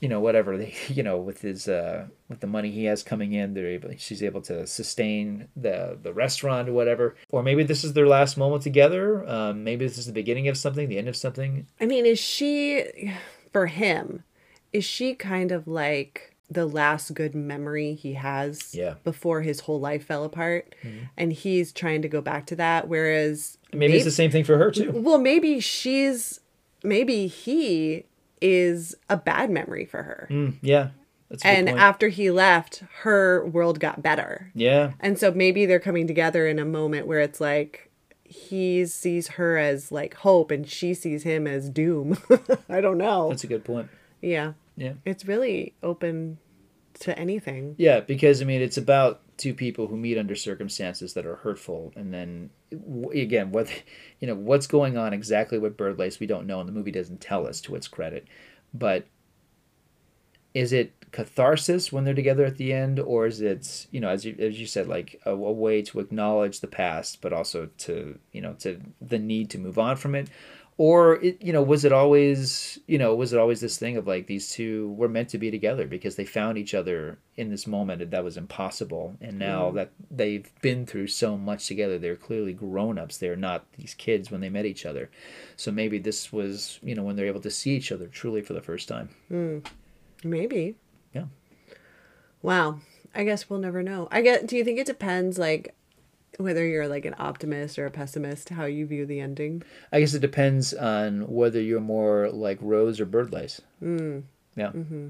[0.00, 3.32] you know, whatever they, you know, with his uh with the money he has coming
[3.32, 7.84] in, they're able, she's able to sustain the the restaurant or whatever, or maybe this
[7.84, 9.28] is their last moment together.
[9.28, 11.66] Um, maybe this is the beginning of something, the end of something.
[11.80, 13.12] I mean, is she
[13.52, 14.24] for him?
[14.72, 18.94] Is she kind of like the last good memory he has Yeah.
[19.04, 20.74] before his whole life fell apart
[21.16, 24.56] and he's trying to go back to that whereas Maybe, it's the same thing for
[24.56, 24.92] her too.
[24.94, 26.40] well maybe she's
[26.82, 28.04] maybe he
[28.40, 30.28] is a bad memory for her.
[30.30, 30.88] Mm, yeah,
[31.30, 34.50] that's a good and after he left her world got better.
[34.54, 37.90] Yeah, and so maybe they're coming together in a moment where it's like
[38.24, 42.18] he sees her as like hope and she sees him as doom.
[42.68, 43.30] I don't know.
[43.30, 43.88] That's a good point.
[44.20, 44.52] yeah.
[44.76, 44.92] Yeah.
[45.04, 46.38] it's really open
[47.00, 47.74] to anything.
[47.78, 51.92] Yeah, because I mean, it's about two people who meet under circumstances that are hurtful,
[51.96, 52.50] and then
[53.14, 53.68] again, what
[54.20, 57.20] you know, what's going on exactly with Birdlace, we don't know, and the movie doesn't
[57.20, 58.26] tell us to its credit.
[58.74, 59.06] But
[60.54, 64.24] is it catharsis when they're together at the end, or is it you know, as
[64.24, 68.18] you as you said, like a, a way to acknowledge the past, but also to
[68.32, 70.28] you know, to the need to move on from it,
[70.78, 74.06] or it, you know was it always you know was it always this thing of
[74.06, 77.66] like these two were meant to be together because they found each other in this
[77.66, 79.76] moment and that was impossible and now mm-hmm.
[79.76, 84.40] that they've been through so much together they're clearly grown-ups they're not these kids when
[84.40, 85.10] they met each other
[85.56, 88.54] so maybe this was you know when they're able to see each other truly for
[88.54, 89.58] the first time hmm.
[90.24, 90.74] Maybe.
[91.12, 91.26] yeah
[92.42, 92.80] Wow.
[93.14, 94.08] I guess we'll never know.
[94.10, 94.46] I get.
[94.46, 95.74] Do you think it depends, like,
[96.36, 99.62] whether you're like an optimist or a pessimist, how you view the ending?
[99.92, 103.60] I guess it depends on whether you're more like Rose or Birdlace.
[103.82, 104.24] Mm.
[104.56, 104.72] Yeah.
[104.74, 105.08] Yeah,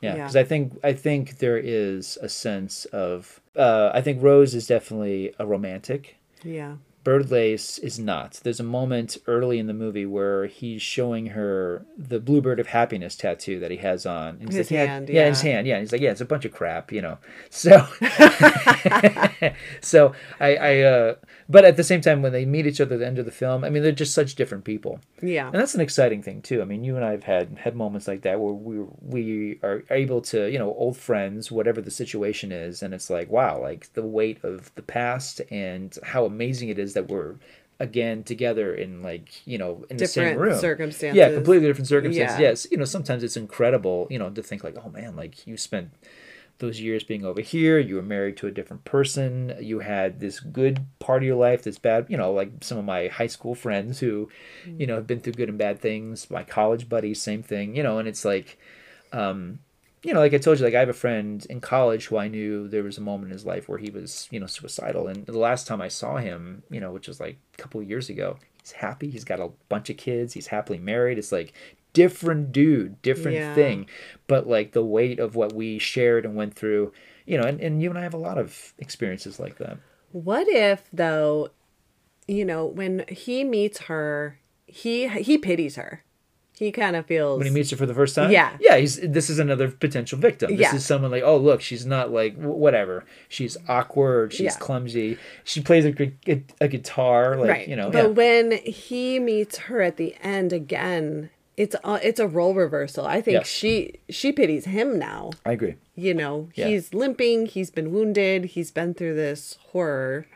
[0.00, 0.14] Yeah.
[0.14, 4.66] because I think I think there is a sense of uh, I think Rose is
[4.66, 6.16] definitely a romantic.
[6.42, 6.76] Yeah.
[7.06, 8.40] Birdlace is not.
[8.42, 13.14] There's a moment early in the movie where he's showing her the Bluebird of Happiness
[13.14, 14.38] tattoo that he has on.
[14.40, 15.74] And he's His like, yeah, hand, yeah, his hand, yeah.
[15.74, 17.18] And he's like, yeah, it's a bunch of crap, you know.
[17.48, 17.86] So,
[19.80, 21.14] so I, I, uh,
[21.48, 23.30] but at the same time, when they meet each other at the end of the
[23.30, 25.00] film, I mean, they're just such different people.
[25.22, 25.46] Yeah.
[25.46, 26.60] And that's an exciting thing too.
[26.60, 29.84] I mean, you and I have had had moments like that where we we are
[29.90, 33.92] able to, you know, old friends, whatever the situation is, and it's like, wow, like
[33.94, 37.36] the weight of the past and how amazing it is that we're
[37.78, 41.16] again together in like you know in the same Different room circumstances.
[41.16, 42.48] yeah completely different circumstances Yeah.
[42.48, 45.56] yes you know sometimes it's incredible you know to think like oh man like you
[45.58, 45.90] spent
[46.58, 50.40] those years being over here you were married to a different person you had this
[50.40, 53.54] good part of your life this bad you know like some of my high school
[53.54, 54.30] friends who
[54.78, 57.82] you know have been through good and bad things my college buddies same thing you
[57.82, 58.56] know and it's like
[59.12, 59.58] um
[60.02, 62.28] you know like i told you like i have a friend in college who i
[62.28, 65.08] knew there was a moment in his life where he was you know suicidal.
[65.08, 67.88] And the last time i saw him you know which was like a couple of
[67.88, 69.10] years ago he's happy.
[69.10, 70.34] He's got a bunch of kids.
[70.34, 71.18] He's happily married.
[71.18, 71.52] It's like
[71.92, 73.54] different dude different Yeah.
[73.54, 73.86] thing.
[74.26, 76.92] But like the weight of what we shared and went through
[77.26, 79.78] you know and, and you and i have a lot of experiences like that.
[80.12, 81.50] What if though,
[82.28, 86.02] you know, when he meets her, he he pities her.
[86.58, 88.56] He kind of feels when he meets her for the first time Yeah.
[88.60, 90.74] yeah he's this is another potential victim this Yeah.
[90.74, 94.58] is someone like oh look she's not like wh- whatever she's awkward she's Yeah.
[94.58, 97.68] clumsy she plays a, gu- a guitar like right.
[97.68, 98.06] you know but yeah.
[98.08, 101.28] when he meets her at the end again,
[101.58, 103.06] it's a, it's a role reversal.
[103.06, 103.48] I think Yes.
[103.48, 105.30] she she pities him now.
[105.44, 106.68] i agree You know, Yeah.
[106.68, 110.26] he's limping, he's been wounded, he's been through this horror,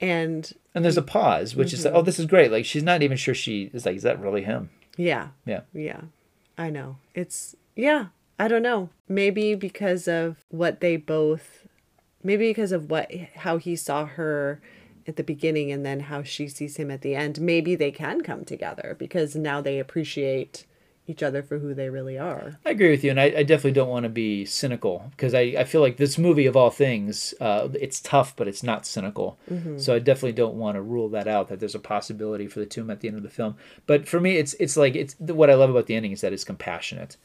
[0.00, 1.74] and and there's a pause which Mm-hmm.
[1.76, 4.02] is like, oh this is great like she's not even sure she is like is
[4.02, 6.00] that really him yeah, yeah Yeah,
[6.56, 6.96] I know.
[7.14, 8.06] It's, yeah,
[8.38, 8.90] I don't know.
[9.08, 11.66] Maybe because of what they both,
[12.22, 14.60] maybe because of what, how he saw her
[15.06, 17.40] at the beginning and then how she sees him at the end.
[17.40, 20.64] Maybe they can come together because now they appreciate
[21.06, 22.58] each other for who they really are.
[22.64, 25.54] I agree with you, and I, I definitely don't want to be cynical because I,
[25.58, 29.38] I feel like this movie, of all things, uh, it's tough, but it's not cynical.
[29.78, 32.66] So I definitely don't want to rule that out that there's a possibility for the
[32.66, 33.56] tomb at the end of the film.
[33.86, 36.32] But for me, it's it's like it's what I love about the ending is that
[36.32, 37.16] it's compassionate.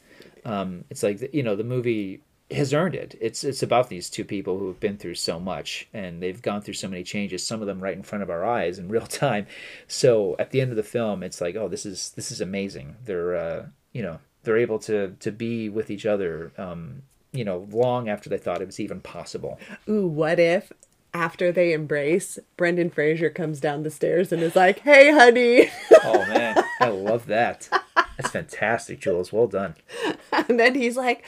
[0.44, 3.16] Um, it's like you know the movie has earned it.
[3.20, 6.62] It's it's about these two people who have been through so much and they've gone
[6.62, 7.46] through so many changes.
[7.46, 9.46] Some of them right in front of our eyes in real time.
[9.86, 12.96] So at the end of the film, it's like, oh, this is this is amazing.
[13.04, 16.52] They're uh, you know they're able to to be with each other.
[16.58, 19.60] Um, you know, long after they thought it was even possible.
[19.88, 20.72] Ooh, what if
[21.14, 25.70] after they embrace, Brendan Fraser comes down the stairs and is like, hey, honey.
[26.04, 27.68] Oh man, I love that.
[28.20, 29.32] That's fantastic, Jules.
[29.32, 29.76] Well done.
[30.32, 31.24] and then he's like,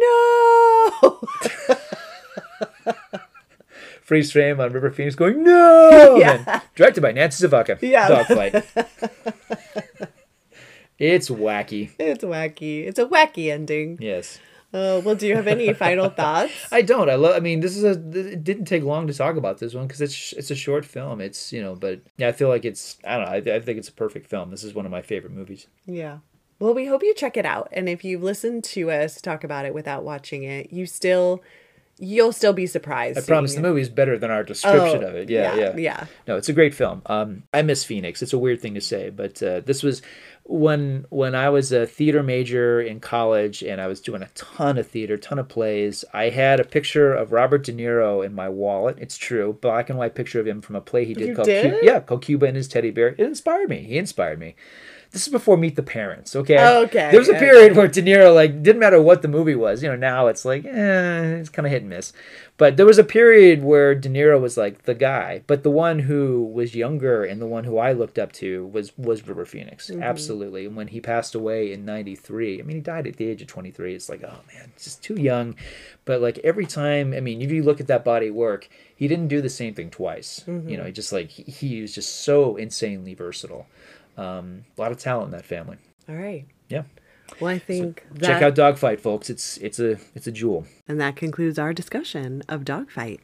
[0.00, 1.20] no.
[4.02, 6.16] Freeze frame on River Phoenix going no.
[6.18, 6.44] Yeah.
[6.46, 7.78] And directed by Nancy Savoca.
[7.80, 8.08] Yeah.
[8.08, 8.54] Dogfight.
[10.98, 11.92] it's wacky.
[12.00, 12.88] it's wacky.
[12.88, 13.98] It's a wacky ending.
[14.00, 14.40] Yes.
[14.74, 16.52] Uh, well, do you have any final thoughts?
[16.72, 17.08] I don't.
[17.08, 17.36] I love.
[17.36, 17.90] I mean, this is a.
[17.90, 21.20] It didn't take long to talk about this one because it's it's a short film.
[21.20, 22.96] It's you know, but yeah, I feel like it's.
[23.04, 23.52] I don't know.
[23.52, 24.50] I, I think it's a perfect film.
[24.50, 25.66] This is one of my favorite movies.
[25.84, 26.18] Yeah.
[26.62, 27.70] Well, we hope you check it out.
[27.72, 31.42] And if you've listened to us talk about it without watching it, you still,
[31.98, 33.18] you'll still be surprised.
[33.18, 35.28] I promise the movie is better than our description Oh, of it.
[35.28, 36.06] Yeah, yeah, yeah, yeah.
[36.28, 37.02] No, it's a great film.
[37.06, 38.22] Um, I miss Phoenix.
[38.22, 40.02] It's a weird thing to say, but uh, this was
[40.44, 44.78] when when I was a theater major in college and I was doing a ton
[44.78, 46.04] of theater, ton of plays.
[46.14, 48.98] I had a picture of Robert De Niro in my wallet.
[49.00, 51.46] It's true, black and white picture of him from a play he did You called
[51.46, 51.80] did?
[51.80, 53.08] Cu- yeah, called Cuba and his teddy bear.
[53.08, 53.82] It inspired me.
[53.82, 54.54] He inspired me.
[55.12, 56.58] This is before Meet the Parents, okay?
[56.84, 57.40] Okay, There was a okay.
[57.40, 59.82] period where De Niro, like, didn't matter what the movie was.
[59.82, 62.14] You know, now it's like, eh, it's kind of hit and miss.
[62.56, 65.98] But there was a period where De Niro was like the guy, but the one
[65.98, 69.90] who was younger and the one who I looked up to was was River Phoenix,
[69.90, 70.66] absolutely.
[70.66, 73.48] And when he passed away in '93, I mean, he died at the age of
[73.48, 73.94] 23.
[73.94, 75.56] It's like, oh man, just too young.
[76.04, 79.28] But like every time, I mean, if you look at that body work, he didn't
[79.28, 80.44] do the same thing twice.
[80.46, 83.66] You know, he just like he, he was just so insanely versatile.
[84.16, 85.76] Um, a lot of talent in that family.
[86.08, 86.46] All right.
[86.68, 86.82] Yeah.
[87.40, 89.30] Well, I think that Check out Dogfight, folks.
[89.30, 90.66] It's it's a it's a jewel.
[90.86, 93.20] and that concludes our discussion of Dogfight.